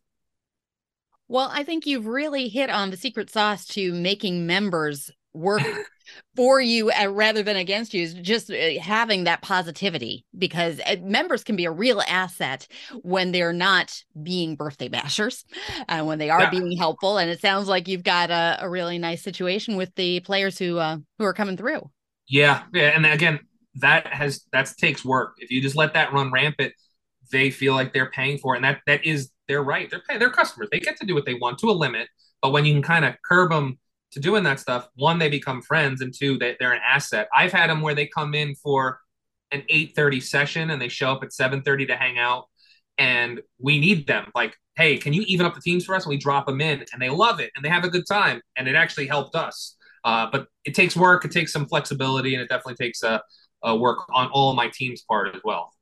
Well, 1.27 1.49
I 1.51 1.63
think 1.63 1.85
you've 1.85 2.07
really 2.07 2.47
hit 2.47 2.69
on 2.69 2.91
the 2.91 2.97
secret 2.97 3.29
sauce 3.29 3.65
to 3.67 3.93
making 3.93 4.47
members 4.47 5.12
work 5.34 5.62
for 6.36 6.60
you 6.60 6.92
uh, 6.92 7.08
rather 7.08 7.44
than 7.44 7.56
against 7.56 7.94
you 7.94 8.04
is 8.04 8.13
just 8.15 8.50
uh, 8.50 8.80
having 8.82 9.26
that 9.26 9.42
positivity 9.42 10.26
because 10.38 10.80
uh, 10.86 10.96
members 11.02 11.44
can 11.44 11.56
be 11.56 11.65
a 11.65 11.72
real 11.72 12.02
asset 12.08 12.68
when 13.04 13.32
they're 13.32 13.54
not 13.54 14.04
being 14.22 14.56
birthday 14.56 14.89
bashers 14.89 15.44
and 15.88 16.02
uh, 16.02 16.06
when 16.06 16.18
they 16.18 16.30
are 16.30 16.42
yeah. 16.42 16.50
being 16.50 16.76
helpful 16.78 17.18
and 17.18 17.30
it 17.30 17.39
sounds 17.39 17.68
like 17.68 17.88
you've 17.88 18.04
got 18.04 18.32
a, 18.32 18.58
a 18.62 18.70
really 18.70 18.98
nice 18.98 19.22
situation 19.22 19.76
with 19.76 19.94
the 19.96 20.20
players 20.22 20.58
who 20.58 20.78
uh, 20.78 20.98
who 21.18 21.26
are 21.26 21.34
coming 21.34 21.58
through 21.58 21.89
yeah 22.28 22.63
yeah 22.74 22.89
and 22.96 23.06
again 23.06 23.39
that 23.76 24.08
has 24.08 24.46
that 24.52 24.72
takes 24.78 25.06
work 25.06 25.36
if 25.38 25.52
you 25.52 25.62
just 25.62 25.76
let 25.76 25.94
that 25.94 26.12
run 26.12 26.32
rampant 26.32 26.74
they 27.32 27.52
feel 27.52 27.74
like 27.74 27.94
they're 27.94 28.12
paying 28.12 28.38
for 28.38 28.56
it. 28.56 28.58
And 28.58 28.65
that 28.65 28.82
that 28.88 29.06
is 29.06 29.32
their 29.48 29.63
right. 29.63 29.89
They're 29.89 30.02
paying, 30.08 30.20
they're 30.20 30.30
customers. 30.30 30.70
They 30.72 30.80
get 30.80 30.98
to 30.98 31.06
do 31.06 31.13
what 31.13 31.26
they 31.26 31.36
want 31.36 31.60
to 31.60 31.70
a 31.70 31.72
limit. 31.72 32.08
But 32.42 32.52
when 32.52 32.65
you 32.65 32.74
can 32.74 32.82
kind 32.82 33.06
of 33.06 33.15
curb 33.24 33.52
them 33.52 33.78
to 34.12 34.19
doing 34.19 34.43
that 34.43 34.60
stuff, 34.60 34.88
one, 34.95 35.19
they 35.19 35.30
become 35.30 35.62
friends, 35.62 36.02
and 36.02 36.13
two, 36.13 36.38
they, 36.38 36.56
they're 36.60 36.74
an 36.74 36.82
asset. 36.86 37.28
I've 37.34 37.52
had 37.52 37.69
them 37.69 37.82
where 37.82 37.95
they 37.95 38.08
come 38.08 38.34
in 38.34 38.56
for 38.56 39.00
an 39.52 39.63
8:30 39.69 40.22
session 40.22 40.69
and 40.69 40.82
they 40.82 40.89
show 40.89 41.12
up 41.12 41.24
at 41.24 41.34
7:30 41.34 41.88
to 41.88 41.95
hang 41.95 42.17
out, 42.17 42.45
and 42.98 43.41
we 43.60 43.80
need 43.80 44.08
them. 44.08 44.32
Like, 44.36 44.56
hey, 44.76 44.98
can 44.98 45.13
you 45.13 45.24
even 45.28 45.45
up 45.45 45.56
the 45.56 45.62
teams 45.62 45.86
for 45.86 45.95
us? 45.95 46.06
And 46.06 46.10
we 46.10 46.17
drop 46.17 46.45
them 46.48 46.62
in, 46.62 46.86
and 46.93 47.02
they 47.02 47.10
love 47.10 47.39
it 47.39 47.52
and 47.56 47.63
they 47.63 47.69
have 47.69 47.84
a 47.84 47.89
good 47.89 48.06
time, 48.08 48.41
and 48.56 48.67
it 48.67 48.76
actually 48.76 49.08
helped 49.08 49.36
us. 49.36 49.76
Uh, 50.04 50.28
but 50.32 50.48
it 50.65 50.74
takes 50.76 50.95
work, 50.95 51.26
it 51.26 51.32
takes 51.32 51.52
some 51.52 51.65
flexibility, 51.67 52.34
and 52.34 52.41
it 52.41 52.50
definitely 52.50 52.76
takes 52.76 53.04
a, 53.04 53.22
a 53.63 53.76
work 53.76 54.00
on 54.13 54.30
all 54.32 54.54
my 54.54 54.69
team's 54.74 55.02
part 55.04 55.36
as 55.36 55.41
well. 55.43 55.74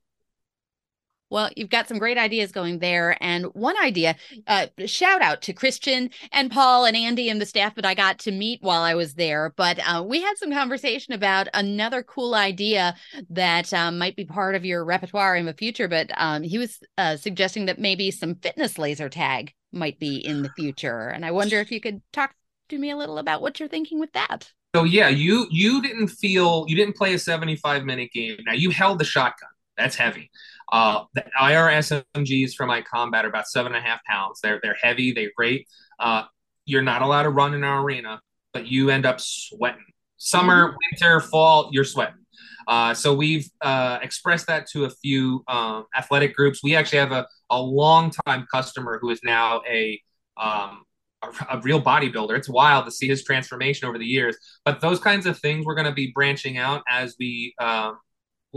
Well, 1.29 1.49
you've 1.55 1.69
got 1.69 1.87
some 1.87 1.99
great 1.99 2.17
ideas 2.17 2.51
going 2.51 2.79
there. 2.79 3.17
And 3.21 3.45
one 3.47 3.75
idea, 3.81 4.15
uh, 4.47 4.67
shout 4.85 5.21
out 5.21 5.41
to 5.43 5.53
Christian 5.53 6.09
and 6.31 6.51
Paul 6.51 6.85
and 6.85 6.95
Andy 6.95 7.29
and 7.29 7.41
the 7.41 7.45
staff 7.45 7.75
that 7.75 7.85
I 7.85 7.93
got 7.93 8.19
to 8.19 8.31
meet 8.31 8.61
while 8.61 8.81
I 8.81 8.95
was 8.95 9.15
there. 9.15 9.53
But 9.55 9.79
uh, 9.79 10.03
we 10.03 10.21
had 10.21 10.37
some 10.37 10.53
conversation 10.53 11.13
about 11.13 11.47
another 11.53 12.01
cool 12.03 12.33
idea 12.33 12.95
that 13.29 13.73
um, 13.73 13.97
might 13.97 14.15
be 14.15 14.25
part 14.25 14.55
of 14.55 14.65
your 14.65 14.85
repertoire 14.85 15.35
in 15.35 15.45
the 15.45 15.53
future. 15.53 15.87
But 15.87 16.11
um, 16.15 16.43
he 16.43 16.57
was 16.57 16.79
uh, 16.97 17.17
suggesting 17.17 17.65
that 17.65 17.79
maybe 17.79 18.11
some 18.11 18.35
fitness 18.35 18.77
laser 18.77 19.09
tag 19.09 19.53
might 19.71 19.99
be 19.99 20.17
in 20.17 20.43
the 20.43 20.49
future. 20.55 21.09
And 21.09 21.25
I 21.25 21.31
wonder 21.31 21.59
if 21.59 21.71
you 21.71 21.81
could 21.81 22.01
talk 22.13 22.33
to 22.69 22.77
me 22.77 22.91
a 22.91 22.97
little 22.97 23.17
about 23.17 23.41
what 23.41 23.59
you're 23.59 23.69
thinking 23.69 23.99
with 23.99 24.13
that. 24.13 24.51
So 24.75 24.83
yeah, 24.83 25.07
you 25.07 25.47
you 25.49 25.81
didn't 25.81 26.09
feel 26.09 26.65
you 26.67 26.75
didn't 26.75 26.95
play 26.95 27.13
a 27.13 27.19
75 27.19 27.83
minute 27.83 28.11
game. 28.13 28.37
Now 28.45 28.53
you 28.53 28.69
held 28.69 28.99
the 28.99 29.05
shotgun. 29.05 29.49
That's 29.77 29.95
heavy. 29.95 30.31
Uh, 30.71 31.05
the 31.13 31.23
IR 31.39 31.69
SMGs 31.69 32.53
for 32.55 32.65
iCombat 32.65 33.23
are 33.23 33.27
about 33.27 33.47
seven 33.47 33.73
and 33.73 33.85
a 33.85 33.87
half 33.87 34.03
pounds. 34.05 34.39
They're 34.41 34.59
they're 34.61 34.77
heavy. 34.81 35.13
They're 35.13 35.31
great. 35.35 35.67
Uh, 35.99 36.23
you're 36.65 36.81
not 36.81 37.01
allowed 37.01 37.23
to 37.23 37.29
run 37.29 37.53
in 37.53 37.63
our 37.63 37.81
arena, 37.81 38.19
but 38.53 38.67
you 38.67 38.89
end 38.89 39.05
up 39.05 39.19
sweating. 39.21 39.85
Summer, 40.17 40.69
mm-hmm. 40.69 40.77
winter, 40.91 41.21
fall, 41.21 41.69
you're 41.71 41.83
sweating. 41.83 42.25
Uh, 42.67 42.93
so 42.93 43.13
we've 43.13 43.49
uh, 43.61 43.99
expressed 44.01 44.47
that 44.47 44.67
to 44.67 44.85
a 44.85 44.89
few 44.89 45.43
um, 45.47 45.85
athletic 45.97 46.35
groups. 46.35 46.61
We 46.61 46.75
actually 46.75 46.99
have 46.99 47.13
a, 47.13 47.25
a 47.49 47.61
long 47.61 48.11
time 48.25 48.45
customer 48.51 48.99
who 49.01 49.09
is 49.09 49.21
now 49.23 49.61
a, 49.69 50.01
um, 50.35 50.83
a, 51.21 51.57
a 51.57 51.61
real 51.61 51.81
bodybuilder. 51.81 52.37
It's 52.37 52.49
wild 52.49 52.83
to 52.85 52.91
see 52.91 53.07
his 53.07 53.23
transformation 53.23 53.87
over 53.87 53.97
the 53.97 54.05
years. 54.05 54.35
But 54.65 54.81
those 54.81 54.99
kinds 54.99 55.25
of 55.25 55.39
things 55.39 55.65
we're 55.65 55.75
going 55.75 55.87
to 55.87 55.93
be 55.93 56.11
branching 56.13 56.57
out 56.57 56.83
as 56.89 57.15
we 57.17 57.53
um, 57.61 57.99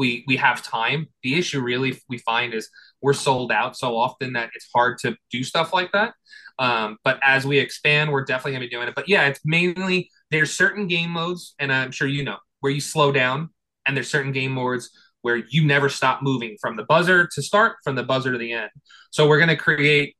we 0.00 0.24
we 0.26 0.36
have 0.36 0.62
time. 0.62 1.06
The 1.22 1.38
issue 1.38 1.60
really 1.60 2.00
we 2.08 2.16
find 2.18 2.54
is 2.54 2.70
we're 3.02 3.12
sold 3.12 3.52
out 3.52 3.76
so 3.76 3.96
often 3.96 4.32
that 4.32 4.50
it's 4.54 4.66
hard 4.74 4.98
to 5.00 5.14
do 5.30 5.44
stuff 5.44 5.74
like 5.74 5.92
that. 5.92 6.14
Um, 6.58 6.96
but 7.04 7.20
as 7.22 7.46
we 7.46 7.58
expand, 7.58 8.10
we're 8.10 8.24
definitely 8.24 8.52
gonna 8.52 8.64
be 8.64 8.70
doing 8.70 8.88
it. 8.88 8.94
But 8.94 9.08
yeah, 9.08 9.26
it's 9.26 9.40
mainly 9.44 10.10
there's 10.30 10.52
certain 10.52 10.88
game 10.88 11.10
modes, 11.10 11.54
and 11.58 11.70
I'm 11.70 11.92
sure 11.92 12.08
you 12.08 12.24
know 12.24 12.38
where 12.60 12.72
you 12.72 12.80
slow 12.80 13.12
down, 13.12 13.50
and 13.86 13.94
there's 13.94 14.08
certain 14.08 14.32
game 14.32 14.52
modes 14.52 14.90
where 15.20 15.36
you 15.36 15.66
never 15.66 15.90
stop 15.90 16.22
moving 16.22 16.56
from 16.62 16.76
the 16.76 16.84
buzzer 16.84 17.28
to 17.34 17.42
start, 17.42 17.76
from 17.84 17.94
the 17.94 18.02
buzzer 18.02 18.32
to 18.32 18.38
the 18.38 18.52
end. 18.52 18.70
So 19.10 19.28
we're 19.28 19.38
gonna 19.38 19.56
create 19.56 20.16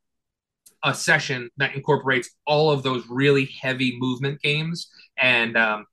a 0.85 0.95
session 0.95 1.49
that 1.57 1.75
incorporates 1.75 2.31
all 2.47 2.71
of 2.71 2.83
those 2.83 3.03
really 3.09 3.47
heavy 3.63 3.97
movement 3.99 4.41
games 4.43 4.91
and 5.19 5.57
um, 5.57 5.87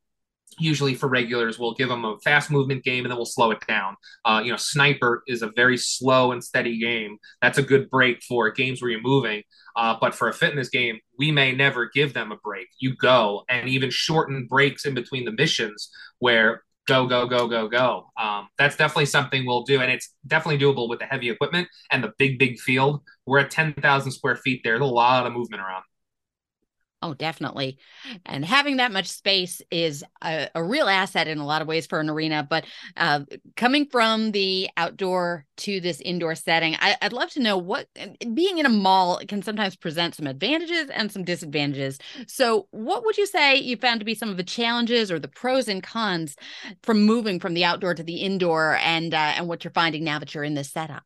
usually 0.60 0.96
for 0.96 1.08
regulars 1.08 1.60
we'll 1.60 1.74
give 1.74 1.89
them 1.89 2.06
a 2.06 2.17
fast 2.20 2.52
movement 2.52 2.84
game 2.84 3.06
and 3.06 3.12
then 3.12 3.17
we'll 3.17 3.26
slow 3.26 3.52
it 3.52 3.65
down. 3.67 3.96
Uh, 4.26 4.41
you 4.43 4.52
know 4.52 4.58
sniper 4.58 5.24
is 5.28 5.41
a 5.41 5.52
very 5.56 5.78
slow 5.78 6.32
and 6.32 6.43
steady 6.43 6.80
game. 6.80 7.17
That's 7.41 7.58
a 7.58 7.63
good 7.63 7.89
break 7.89 8.24
for 8.24 8.50
games 8.52 8.82
where 8.82 8.91
you're 8.91 9.02
moving. 9.02 9.43
Uh, 9.76 9.96
but 10.00 10.15
for 10.15 10.30
a 10.30 10.34
fitness 10.34 10.70
game 10.70 11.00
we 11.17 11.32
may 11.32 11.52
never 11.52 11.89
give 11.89 12.13
them 12.13 12.32
a 12.32 12.38
break. 12.38 12.67
You 12.80 12.96
go 12.96 13.43
and 13.50 13.70
even 13.70 13.89
shorten 13.89 14.48
breaks 14.48 14.86
in 14.86 14.93
between 14.93 15.26
the 15.26 15.32
missions 15.32 15.89
where 16.20 16.63
go 16.88 17.06
go 17.06 17.28
go 17.28 17.48
go 17.48 17.67
go. 17.67 18.08
Um, 18.17 18.48
that's 18.58 18.78
definitely 18.78 19.08
something 19.08 19.46
we'll 19.46 19.63
do 19.63 19.82
and 19.82 19.91
it's 19.91 20.13
definitely 20.26 20.63
doable 20.63 20.89
with 20.89 21.00
the 21.00 21.06
heavy 21.06 21.30
equipment 21.30 21.67
and 21.91 22.04
the 22.04 22.13
big 22.17 22.39
big 22.39 22.60
field. 22.60 23.02
We're 23.26 23.39
at 23.39 23.52
10000 23.52 24.12
square 24.12 24.36
feet 24.38 24.62
there's 24.63 24.82
a 24.82 24.86
lot 24.86 25.26
of 25.26 25.34
movement 25.34 25.62
around 25.62 25.84
Oh, 27.03 27.13
definitely. 27.13 27.77
And 28.25 28.43
having 28.43 28.77
that 28.77 28.91
much 28.91 29.07
space 29.07 29.62
is 29.69 30.03
a, 30.23 30.49
a, 30.55 30.63
real 30.63 30.89
asset 30.89 31.27
in 31.27 31.38
a 31.38 31.45
lot 31.45 31.62
of 31.62 31.67
ways 31.67 31.86
for 31.86 31.99
an 31.99 32.10
arena. 32.10 32.45
But 32.49 32.65
uh, 32.95 33.21
coming 33.55 33.86
from 33.86 34.31
the 34.31 34.67
outdoor 34.77 35.45
to 35.57 35.79
this 35.79 36.01
indoor 36.01 36.33
setting, 36.33 36.75
I, 36.79 36.97
would 37.03 37.13
love 37.13 37.29
to 37.31 37.39
know 37.39 37.55
what 37.55 37.88
being 38.33 38.57
in 38.57 38.65
a 38.65 38.69
mall 38.69 39.21
can 39.27 39.43
sometimes 39.43 39.75
present 39.75 40.15
some 40.15 40.25
advantages 40.25 40.89
and 40.89 41.12
some 41.12 41.23
disadvantages. 41.23 41.99
So, 42.27 42.67
what 42.71 43.05
would 43.05 43.17
you 43.17 43.27
say 43.27 43.57
you 43.57 43.77
found 43.77 43.99
to 43.99 44.05
be 44.05 44.15
some 44.15 44.29
of 44.29 44.38
the 44.38 44.43
challenges 44.43 45.12
or 45.12 45.19
the 45.19 45.27
pros 45.27 45.67
and 45.67 45.83
cons 45.83 46.36
from 46.81 47.03
moving 47.03 47.39
from 47.39 47.53
the 47.53 47.63
outdoor 47.63 47.93
to 47.93 48.03
the 48.03 48.17
indoor, 48.17 48.75
and 48.77 49.13
uh, 49.13 49.33
and 49.36 49.47
what 49.47 49.63
you're 49.63 49.71
finding 49.71 50.03
now 50.03 50.17
that 50.17 50.33
you're 50.33 50.43
in 50.43 50.55
this 50.55 50.71
setup? 50.71 51.03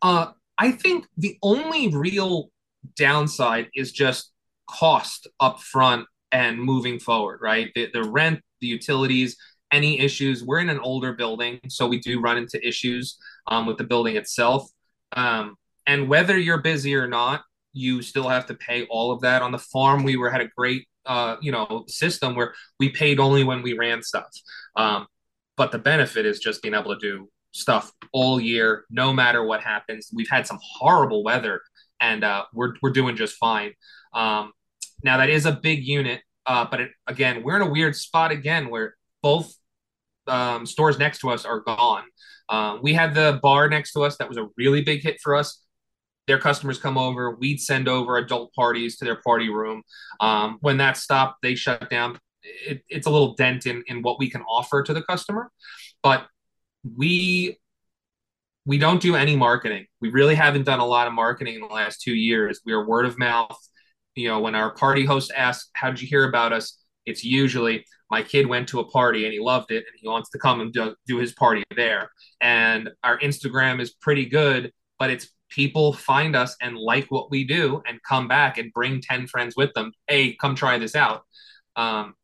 Uh, 0.00 0.32
I 0.56 0.70
think 0.70 1.06
the 1.16 1.36
only 1.42 1.88
real 1.88 2.50
downside 2.96 3.70
is 3.74 3.90
just 3.90 4.30
cost 4.68 5.26
up 5.40 5.60
front 5.60 6.06
and 6.32 6.60
moving 6.60 6.98
forward, 6.98 7.40
right? 7.42 7.70
The, 7.74 7.88
the 7.92 8.04
rent, 8.04 8.40
the 8.60 8.66
utilities, 8.66 9.36
any 9.72 10.00
issues. 10.00 10.42
We're 10.42 10.60
in 10.60 10.68
an 10.68 10.80
older 10.80 11.12
building, 11.12 11.60
so 11.68 11.86
we 11.86 12.00
do 12.00 12.20
run 12.20 12.36
into 12.38 12.66
issues 12.66 13.16
um, 13.46 13.66
with 13.66 13.78
the 13.78 13.84
building 13.84 14.16
itself. 14.16 14.68
Um, 15.12 15.56
and 15.86 16.08
whether 16.08 16.38
you're 16.38 16.62
busy 16.62 16.94
or 16.94 17.06
not, 17.06 17.42
you 17.72 18.02
still 18.02 18.28
have 18.28 18.46
to 18.46 18.54
pay 18.54 18.84
all 18.86 19.12
of 19.12 19.20
that. 19.22 19.42
On 19.42 19.52
the 19.52 19.58
farm, 19.58 20.04
we 20.04 20.16
were 20.16 20.30
had 20.30 20.40
a 20.40 20.48
great 20.56 20.86
uh, 21.06 21.36
you 21.42 21.52
know 21.52 21.84
system 21.86 22.34
where 22.34 22.54
we 22.80 22.88
paid 22.88 23.20
only 23.20 23.44
when 23.44 23.62
we 23.62 23.74
ran 23.74 24.02
stuff. 24.02 24.30
Um, 24.76 25.06
but 25.56 25.72
the 25.72 25.78
benefit 25.78 26.26
is 26.26 26.38
just 26.38 26.62
being 26.62 26.74
able 26.74 26.94
to 26.94 27.00
do 27.00 27.28
stuff 27.52 27.92
all 28.12 28.40
year, 28.40 28.84
no 28.90 29.12
matter 29.12 29.44
what 29.44 29.62
happens. 29.62 30.10
We've 30.12 30.28
had 30.28 30.46
some 30.46 30.58
horrible 30.62 31.22
weather, 31.22 31.60
and 32.00 32.24
uh, 32.24 32.44
we're 32.52 32.74
we're 32.82 32.90
doing 32.92 33.16
just 33.16 33.36
fine. 33.36 33.72
Um, 34.14 34.52
now 35.02 35.18
that 35.18 35.28
is 35.28 35.46
a 35.46 35.52
big 35.52 35.84
unit, 35.84 36.22
uh, 36.46 36.66
but 36.70 36.80
it, 36.80 36.90
again, 37.06 37.42
we're 37.42 37.56
in 37.56 37.62
a 37.62 37.70
weird 37.70 37.96
spot 37.96 38.30
again 38.30 38.70
where 38.70 38.94
both 39.22 39.52
um, 40.26 40.66
stores 40.66 40.98
next 40.98 41.18
to 41.20 41.30
us 41.30 41.44
are 41.44 41.60
gone. 41.60 42.04
Um, 42.48 42.80
we 42.82 42.92
had 42.94 43.14
the 43.14 43.38
bar 43.42 43.68
next 43.68 43.92
to 43.92 44.02
us 44.02 44.16
that 44.18 44.28
was 44.28 44.36
a 44.36 44.48
really 44.56 44.82
big 44.82 45.02
hit 45.02 45.20
for 45.22 45.34
us. 45.34 45.62
Their 46.26 46.38
customers 46.38 46.78
come 46.78 46.96
over. 46.96 47.36
We'd 47.36 47.60
send 47.60 47.88
over 47.88 48.16
adult 48.16 48.54
parties 48.54 48.96
to 48.98 49.04
their 49.04 49.20
party 49.20 49.50
room. 49.50 49.82
Um, 50.20 50.58
when 50.60 50.78
that 50.78 50.96
stopped, 50.96 51.42
they 51.42 51.54
shut 51.54 51.90
down. 51.90 52.18
It, 52.42 52.82
it's 52.88 53.06
a 53.06 53.10
little 53.10 53.34
dent 53.34 53.66
in, 53.66 53.82
in 53.86 54.02
what 54.02 54.18
we 54.18 54.30
can 54.30 54.42
offer 54.42 54.82
to 54.82 54.94
the 54.94 55.02
customer, 55.02 55.50
but 56.02 56.26
we 56.96 57.58
we 58.66 58.78
don't 58.78 59.00
do 59.00 59.14
any 59.14 59.36
marketing. 59.36 59.86
We 60.00 60.10
really 60.10 60.34
haven't 60.34 60.64
done 60.64 60.80
a 60.80 60.86
lot 60.86 61.06
of 61.06 61.12
marketing 61.12 61.56
in 61.56 61.60
the 61.60 61.66
last 61.66 62.00
two 62.00 62.14
years. 62.14 62.60
We 62.64 62.72
are 62.72 62.86
word 62.86 63.04
of 63.04 63.18
mouth. 63.18 63.58
You 64.14 64.28
know, 64.28 64.40
when 64.40 64.54
our 64.54 64.74
party 64.74 65.04
host 65.04 65.32
asks, 65.36 65.70
"How 65.74 65.90
did 65.90 66.00
you 66.00 66.08
hear 66.08 66.28
about 66.28 66.52
us?" 66.52 66.78
It's 67.06 67.24
usually 67.24 67.84
my 68.10 68.22
kid 68.22 68.46
went 68.46 68.68
to 68.68 68.80
a 68.80 68.88
party 68.88 69.24
and 69.24 69.32
he 69.32 69.40
loved 69.40 69.70
it 69.70 69.84
and 69.86 69.96
he 70.00 70.08
wants 70.08 70.30
to 70.30 70.38
come 70.38 70.60
and 70.60 70.72
do, 70.72 70.94
do 71.06 71.18
his 71.18 71.32
party 71.32 71.64
there. 71.74 72.10
And 72.40 72.90
our 73.02 73.18
Instagram 73.18 73.80
is 73.80 73.90
pretty 73.92 74.26
good, 74.26 74.72
but 74.98 75.10
it's 75.10 75.28
people 75.48 75.92
find 75.92 76.36
us 76.36 76.56
and 76.60 76.76
like 76.76 77.06
what 77.10 77.30
we 77.30 77.44
do 77.44 77.82
and 77.86 77.98
come 78.08 78.28
back 78.28 78.58
and 78.58 78.72
bring 78.72 79.00
10 79.00 79.26
friends 79.26 79.54
with 79.56 79.72
them. 79.74 79.92
Hey, 80.06 80.34
come 80.34 80.54
try 80.54 80.78
this 80.78 80.94
out. 80.94 81.22
Um, 81.76 82.14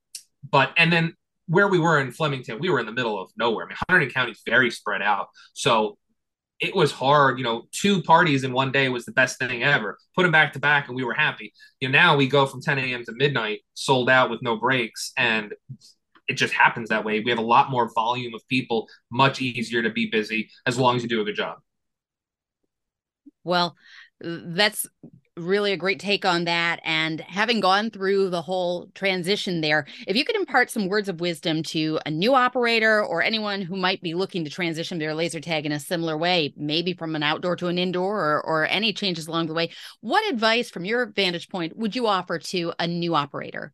but, 0.49 0.73
and 0.77 0.93
then 0.93 1.15
where 1.47 1.69
we 1.69 1.79
were 1.79 2.01
in 2.01 2.13
Flemington, 2.13 2.59
we 2.61 2.71
were 2.71 2.81
in 2.81 2.87
the 2.87 2.93
middle 2.93 3.21
of 3.21 3.31
nowhere. 3.37 3.67
I 3.67 3.69
mean, 3.69 3.77
Hunterdon 3.91 4.15
County 4.15 4.33
is 4.33 4.43
very 4.47 4.71
spread 4.71 5.03
out. 5.03 5.29
So 5.55 5.99
it 6.61 6.75
was 6.75 6.93
hard. 6.93 7.39
You 7.39 7.45
know, 7.45 7.63
two 7.73 8.03
parties 8.03 8.45
in 8.45 8.53
one 8.53 8.71
day 8.71 8.89
was 8.89 9.05
the 9.05 9.13
best 9.13 9.39
thing 9.39 9.63
ever. 9.63 9.99
Put 10.15 10.23
them 10.23 10.33
back 10.33 10.53
to 10.53 10.59
back, 10.59 10.89
and 10.89 10.97
we 10.97 11.05
were 11.05 11.15
happy. 11.15 11.53
You 11.81 11.89
know, 11.89 11.99
now 11.99 12.17
we 12.17 12.29
go 12.29 12.47
from 12.47 12.61
10 12.61 12.79
a.m. 12.79 13.05
to 13.05 13.13
midnight, 13.13 13.61
sold 13.75 14.11
out 14.11 14.31
with 14.31 14.43
no 14.43 14.57
breaks, 14.57 15.13
and 15.17 15.55
it 16.29 16.35
just 16.35 16.53
happens 16.53 16.91
that 16.91 17.05
way. 17.05 17.21
We 17.21 17.31
have 17.31 17.39
a 17.39 17.43
lot 17.43 17.71
more 17.71 17.91
volume 17.95 18.35
of 18.35 18.47
people, 18.49 18.87
much 19.11 19.41
easier 19.41 19.83
to 19.83 19.91
be 19.91 20.07
busy 20.07 20.51
as 20.67 20.79
long 20.79 20.97
as 20.97 21.03
you 21.03 21.09
do 21.09 21.21
a 21.21 21.25
good 21.25 21.35
job. 21.35 21.59
Well, 23.43 23.75
that's 24.21 24.87
really 25.37 25.73
a 25.73 25.77
great 25.77 26.01
take 26.01 26.25
on 26.25 26.45
that. 26.45 26.81
And 26.85 27.21
having 27.21 27.61
gone 27.61 27.91
through 27.91 28.31
the 28.31 28.43
whole 28.43 28.91
transition 28.95 29.61
there, 29.61 29.87
if 30.07 30.17
you 30.17 30.25
could 30.25 30.37
impart 30.37 30.71
some 30.71 30.89
words 30.89 31.09
of 31.09 31.21
wisdom 31.21 31.63
to 31.65 31.99
a 32.05 32.11
new 32.11 32.35
operator 32.35 33.05
or 33.05 33.23
anyone 33.23 33.63
who 33.63 33.77
might 33.77 34.03
be 34.03 34.15
looking 34.15 34.45
to 34.45 34.51
transition 34.51 34.99
their 34.99 35.15
laser 35.15 35.41
tag 35.41 35.67
in 35.67 35.73
a 35.73 35.81
similar 35.81 36.17
way, 36.17 36.53
maybe 36.57 36.93
from 36.95 37.15
an 37.17 37.23
outdoor 37.23 37.57
to 37.57 37.69
an 37.69 37.79
indoor 37.79 38.19
or, 38.19 38.47
or 38.47 38.67
any 38.67 38.93
changes 38.93 39.29
along 39.29 39.47
the 39.47 39.55
way, 39.55 39.71
what 40.01 40.29
advice 40.33 40.71
from 40.71 40.85
your 40.85 41.07
vantage 41.07 41.49
point 41.49 41.77
would 41.77 41.95
you 41.95 42.07
offer 42.07 42.39
to 42.39 42.73
a 42.79 42.87
new 42.87 43.15
operator? 43.15 43.73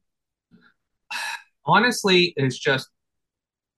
Honestly, 1.65 2.33
it's 2.37 2.59
just 2.59 2.89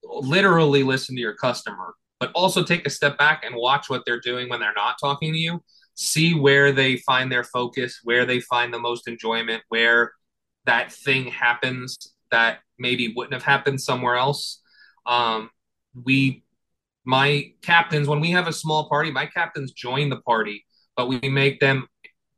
literally 0.02 0.82
listen 0.82 1.14
to 1.14 1.20
your 1.20 1.34
customer, 1.34 1.94
but 2.20 2.30
also 2.34 2.62
take 2.62 2.86
a 2.86 2.90
step 2.90 3.16
back 3.18 3.44
and 3.44 3.54
watch 3.54 3.88
what 3.88 4.02
they're 4.04 4.20
doing 4.20 4.48
when 4.48 4.60
they're 4.60 4.72
not 4.74 4.96
talking 5.00 5.32
to 5.32 5.38
you 5.38 5.62
see 5.98 6.32
where 6.32 6.70
they 6.70 6.96
find 6.98 7.30
their 7.30 7.42
focus, 7.42 7.98
where 8.04 8.24
they 8.24 8.38
find 8.38 8.72
the 8.72 8.78
most 8.78 9.08
enjoyment, 9.08 9.64
where 9.68 10.12
that 10.64 10.92
thing 10.92 11.26
happens 11.26 12.14
that 12.30 12.60
maybe 12.78 13.12
wouldn't 13.16 13.34
have 13.34 13.42
happened 13.42 13.80
somewhere 13.80 14.14
else. 14.14 14.62
Um, 15.06 15.50
we, 16.04 16.44
my 17.04 17.52
captains, 17.62 18.06
when 18.06 18.20
we 18.20 18.30
have 18.30 18.46
a 18.46 18.52
small 18.52 18.88
party, 18.88 19.10
my 19.10 19.26
captains 19.26 19.72
join 19.72 20.08
the 20.08 20.20
party, 20.20 20.64
but 20.96 21.08
we 21.08 21.18
make 21.28 21.58
them 21.58 21.88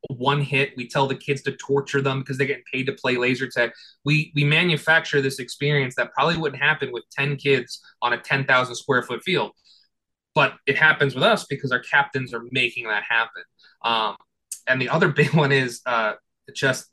one 0.09 0.40
hit. 0.40 0.73
We 0.75 0.88
tell 0.88 1.07
the 1.07 1.14
kids 1.14 1.42
to 1.42 1.53
torture 1.53 2.01
them 2.01 2.20
because 2.20 2.38
they're 2.38 2.46
getting 2.46 2.64
paid 2.73 2.87
to 2.87 2.94
play 2.94 3.18
laser 3.18 3.46
tag. 3.46 3.73
We 4.07 4.33
we 4.35 4.42
manufacture 4.42 5.20
this 5.20 5.38
experience 5.38 5.96
that 5.96 6.12
probably 6.14 6.38
wouldn't 6.38 6.62
happen 6.62 6.92
with 6.92 7.05
ten 7.11 7.37
kids 7.37 7.79
on 8.01 8.14
a 8.14 8.18
ten 8.18 8.46
thousand 8.46 8.77
square 8.77 9.03
foot 9.03 9.23
field 9.23 9.53
but 10.35 10.55
it 10.66 10.77
happens 10.77 11.14
with 11.14 11.25
us 11.25 11.44
because 11.49 11.73
our 11.73 11.81
captains 11.81 12.33
are 12.33 12.42
making 12.51 12.87
that 12.88 13.03
happen. 13.09 13.42
Um, 13.82 14.16
and 14.66 14.80
the 14.80 14.88
other 14.88 15.08
big 15.20 15.34
one 15.34 15.52
is 15.52 15.80
uh, 15.86 16.14
just 16.54 16.86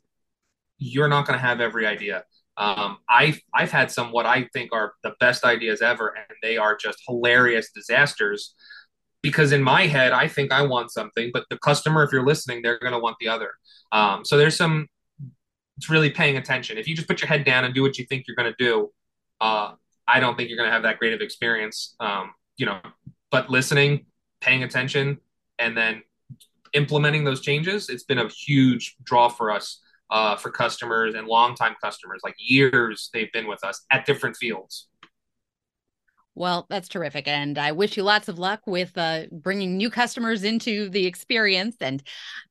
you're 0.78 1.08
not 1.08 1.26
going 1.26 1.38
to 1.38 1.44
have 1.44 1.60
every 1.60 1.86
idea. 1.86 2.24
Um, 2.56 2.98
I've 3.08 3.40
I've 3.54 3.70
had 3.70 3.90
some 3.90 4.10
what 4.10 4.26
I 4.26 4.48
think 4.52 4.72
are 4.72 4.94
the 5.04 5.14
best 5.20 5.44
ideas 5.44 5.80
ever, 5.80 6.08
and 6.08 6.36
they 6.42 6.56
are 6.56 6.76
just 6.76 6.98
hilarious 7.06 7.70
disasters. 7.72 8.54
Because 9.20 9.50
in 9.50 9.62
my 9.62 9.86
head, 9.86 10.12
I 10.12 10.28
think 10.28 10.52
I 10.52 10.62
want 10.62 10.92
something, 10.92 11.30
but 11.32 11.44
the 11.50 11.58
customer, 11.58 12.04
if 12.04 12.12
you're 12.12 12.24
listening, 12.24 12.62
they're 12.62 12.78
going 12.78 12.92
to 12.92 13.00
want 13.00 13.16
the 13.18 13.28
other. 13.28 13.50
Um, 13.90 14.24
so 14.24 14.36
there's 14.36 14.56
some. 14.56 14.88
It's 15.76 15.88
really 15.88 16.10
paying 16.10 16.36
attention. 16.36 16.78
If 16.78 16.88
you 16.88 16.96
just 16.96 17.06
put 17.06 17.20
your 17.20 17.28
head 17.28 17.44
down 17.44 17.64
and 17.64 17.72
do 17.72 17.82
what 17.82 17.98
you 17.98 18.04
think 18.06 18.24
you're 18.26 18.36
going 18.36 18.52
to 18.52 18.64
do, 18.64 18.90
uh, 19.40 19.74
I 20.08 20.18
don't 20.18 20.36
think 20.36 20.48
you're 20.48 20.58
going 20.58 20.68
to 20.68 20.72
have 20.72 20.82
that 20.82 20.98
great 20.98 21.12
of 21.12 21.20
experience. 21.20 21.94
Um, 22.00 22.32
you 22.56 22.66
know, 22.66 22.80
but 23.30 23.48
listening, 23.50 24.06
paying 24.40 24.64
attention, 24.64 25.18
and 25.58 25.76
then 25.76 26.02
implementing 26.72 27.24
those 27.24 27.40
changes, 27.40 27.88
it's 27.88 28.04
been 28.04 28.18
a 28.18 28.28
huge 28.28 28.96
draw 29.04 29.28
for 29.28 29.50
us 29.50 29.80
uh, 30.10 30.36
for 30.36 30.50
customers 30.50 31.14
and 31.14 31.26
longtime 31.26 31.76
customers. 31.82 32.20
Like 32.24 32.34
years 32.38 33.10
they've 33.12 33.32
been 33.32 33.46
with 33.46 33.64
us 33.64 33.84
at 33.90 34.06
different 34.06 34.36
fields. 34.36 34.88
Well, 36.34 36.66
that's 36.70 36.86
terrific. 36.86 37.26
And 37.26 37.58
I 37.58 37.72
wish 37.72 37.96
you 37.96 38.04
lots 38.04 38.28
of 38.28 38.38
luck 38.38 38.60
with 38.64 38.96
uh, 38.96 39.22
bringing 39.32 39.76
new 39.76 39.90
customers 39.90 40.44
into 40.44 40.88
the 40.88 41.04
experience. 41.04 41.76
And 41.80 42.00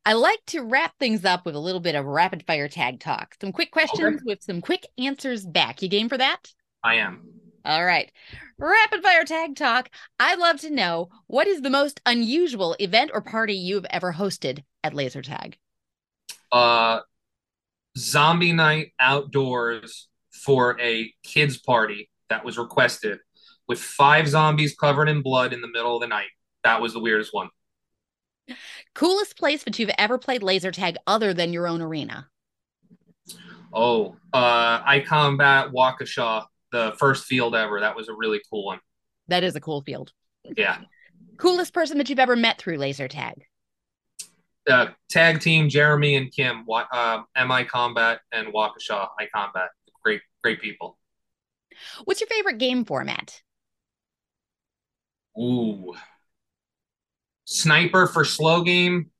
I 0.05 0.11
like 0.11 0.41
to 0.47 0.61
wrap 0.61 0.93
things 0.99 1.23
up 1.23 1.45
with 1.45 1.55
a 1.55 1.59
little 1.59 1.79
bit 1.79 1.95
of 1.95 2.05
rapid 2.05 2.43
fire 2.45 2.67
tag 2.67 2.99
talk. 2.99 3.35
Some 3.39 3.53
quick 3.53 3.71
questions 3.71 4.17
okay. 4.17 4.23
with 4.25 4.43
some 4.43 4.59
quick 4.59 4.85
answers 4.97 5.45
back. 5.45 5.81
You 5.81 5.87
game 5.87 6.09
for 6.09 6.17
that? 6.17 6.51
I 6.83 6.95
am. 6.95 7.36
All 7.67 7.83
right. 7.83 8.09
Rapid 8.57 9.03
fire 9.03 9.25
tag 9.25 9.57
talk. 9.57 9.89
I'd 10.21 10.39
love 10.39 10.61
to 10.61 10.69
know 10.69 11.09
what 11.27 11.47
is 11.47 11.61
the 11.61 11.69
most 11.69 11.99
unusual 12.05 12.77
event 12.79 13.11
or 13.13 13.19
party 13.19 13.55
you've 13.55 13.85
ever 13.89 14.13
hosted 14.13 14.63
at 14.85 14.93
laser 14.93 15.21
tag? 15.21 15.57
Uh 16.49 17.01
zombie 17.97 18.53
night 18.53 18.93
outdoors 19.01 20.07
for 20.31 20.79
a 20.79 21.13
kids 21.23 21.57
party 21.57 22.09
that 22.29 22.45
was 22.45 22.57
requested 22.57 23.19
with 23.67 23.79
five 23.79 24.29
zombies 24.29 24.73
covered 24.73 25.09
in 25.09 25.21
blood 25.21 25.51
in 25.51 25.59
the 25.59 25.67
middle 25.67 25.95
of 25.95 26.01
the 26.01 26.07
night. 26.07 26.29
That 26.63 26.81
was 26.81 26.93
the 26.93 27.01
weirdest 27.01 27.33
one. 27.33 27.49
Coolest 28.95 29.37
place 29.37 29.63
that 29.63 29.77
you've 29.77 29.91
ever 29.97 30.17
played 30.17 30.41
laser 30.41 30.71
tag 30.71 30.95
other 31.05 31.33
than 31.33 31.51
your 31.51 31.67
own 31.67 31.81
arena? 31.81 32.29
Oh, 33.73 34.15
uh 34.31 34.83
iCombat 34.83 35.73
Waukesha 35.73 36.45
the 36.71 36.95
first 36.97 37.25
field 37.25 37.55
ever. 37.55 37.79
That 37.79 37.95
was 37.95 38.09
a 38.09 38.13
really 38.13 38.41
cool 38.49 38.65
one. 38.65 38.79
That 39.27 39.43
is 39.43 39.55
a 39.55 39.61
cool 39.61 39.81
field. 39.81 40.11
Yeah. 40.43 40.79
Coolest 41.37 41.73
person 41.73 41.97
that 41.97 42.09
you've 42.09 42.19
ever 42.19 42.35
met 42.35 42.57
through 42.57 42.77
laser 42.77 43.07
tag? 43.07 43.45
Uh, 44.69 44.87
tag 45.09 45.39
team 45.39 45.69
Jeremy 45.69 46.15
and 46.15 46.31
Kim, 46.31 46.65
uh, 46.69 47.21
MI 47.47 47.63
Combat 47.63 48.19
and 48.31 48.47
Waukesha 48.53 49.07
iCombat. 49.21 49.67
Great, 50.03 50.21
great 50.43 50.61
people. 50.61 50.97
What's 52.05 52.21
your 52.21 52.27
favorite 52.27 52.57
game 52.57 52.85
format? 52.85 53.41
Ooh. 55.39 55.93
Sniper 57.45 58.07
for 58.07 58.25
slow 58.25 58.61
game, 58.61 59.11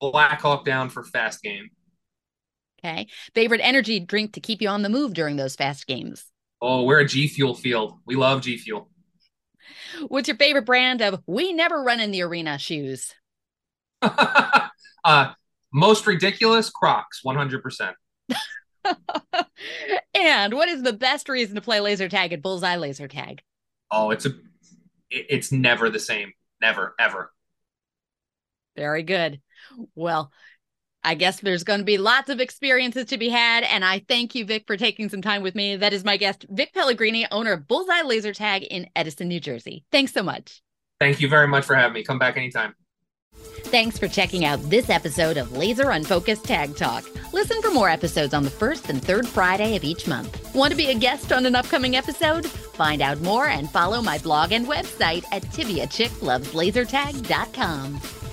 Black 0.00 0.40
Hawk 0.40 0.64
down 0.64 0.88
for 0.88 1.04
fast 1.04 1.42
game. 1.42 1.68
Okay. 2.78 3.06
Favorite 3.34 3.60
energy 3.62 4.00
drink 4.00 4.34
to 4.34 4.40
keep 4.40 4.62
you 4.62 4.68
on 4.68 4.82
the 4.82 4.88
move 4.88 5.14
during 5.14 5.36
those 5.36 5.56
fast 5.56 5.86
games? 5.86 6.24
Oh, 6.66 6.84
we're 6.84 7.00
a 7.00 7.04
G 7.04 7.28
Fuel 7.28 7.54
field. 7.54 7.98
We 8.06 8.16
love 8.16 8.40
G 8.40 8.56
Fuel. 8.56 8.88
What's 10.08 10.28
your 10.28 10.38
favorite 10.38 10.64
brand 10.64 11.02
of 11.02 11.22
we 11.26 11.52
never 11.52 11.82
run 11.82 12.00
in 12.00 12.10
the 12.10 12.22
arena 12.22 12.58
shoes? 12.58 13.14
uh, 14.00 15.32
most 15.74 16.06
ridiculous 16.06 16.70
Crocs, 16.70 17.20
100%. 17.22 17.92
and 20.14 20.54
what 20.54 20.70
is 20.70 20.82
the 20.82 20.94
best 20.94 21.28
reason 21.28 21.56
to 21.56 21.60
play 21.60 21.80
laser 21.80 22.08
tag 22.08 22.32
at 22.32 22.40
Bullseye 22.40 22.76
Laser 22.76 23.08
Tag? 23.08 23.42
Oh, 23.90 24.10
it's 24.10 24.24
a 24.24 24.30
it's 25.10 25.52
never 25.52 25.90
the 25.90 26.00
same. 26.00 26.32
Never, 26.62 26.94
ever. 26.98 27.30
Very 28.74 29.02
good. 29.02 29.38
Well, 29.94 30.32
I 31.04 31.14
guess 31.14 31.40
there's 31.40 31.64
going 31.64 31.80
to 31.80 31.84
be 31.84 31.98
lots 31.98 32.30
of 32.30 32.40
experiences 32.40 33.06
to 33.06 33.18
be 33.18 33.28
had. 33.28 33.64
And 33.64 33.84
I 33.84 34.00
thank 34.08 34.34
you, 34.34 34.44
Vic, 34.44 34.64
for 34.66 34.76
taking 34.76 35.08
some 35.08 35.22
time 35.22 35.42
with 35.42 35.54
me. 35.54 35.76
That 35.76 35.92
is 35.92 36.04
my 36.04 36.16
guest, 36.16 36.46
Vic 36.48 36.72
Pellegrini, 36.72 37.26
owner 37.30 37.52
of 37.52 37.68
Bullseye 37.68 38.02
Laser 38.02 38.32
Tag 38.32 38.64
in 38.64 38.88
Edison, 38.96 39.28
New 39.28 39.40
Jersey. 39.40 39.84
Thanks 39.92 40.12
so 40.12 40.22
much. 40.22 40.62
Thank 40.98 41.20
you 41.20 41.28
very 41.28 41.46
much 41.46 41.66
for 41.66 41.74
having 41.74 41.92
me. 41.92 42.02
Come 42.02 42.18
back 42.18 42.36
anytime. 42.36 42.74
Thanks 43.34 43.98
for 43.98 44.06
checking 44.08 44.44
out 44.44 44.60
this 44.70 44.90
episode 44.90 45.36
of 45.36 45.56
Laser 45.56 45.90
Unfocused 45.90 46.44
Tag 46.44 46.76
Talk. 46.76 47.04
Listen 47.32 47.60
for 47.60 47.72
more 47.72 47.88
episodes 47.88 48.32
on 48.32 48.44
the 48.44 48.50
first 48.50 48.88
and 48.88 49.02
third 49.02 49.26
Friday 49.26 49.74
of 49.76 49.82
each 49.84 50.06
month. 50.06 50.54
Want 50.54 50.70
to 50.70 50.76
be 50.76 50.90
a 50.90 50.94
guest 50.94 51.32
on 51.32 51.44
an 51.44 51.56
upcoming 51.56 51.96
episode? 51.96 52.46
Find 52.46 53.02
out 53.02 53.20
more 53.20 53.48
and 53.48 53.68
follow 53.68 54.00
my 54.00 54.18
blog 54.18 54.52
and 54.52 54.64
website 54.66 55.24
at 55.32 55.42
tiviachickloveslasertag.com. 55.42 58.23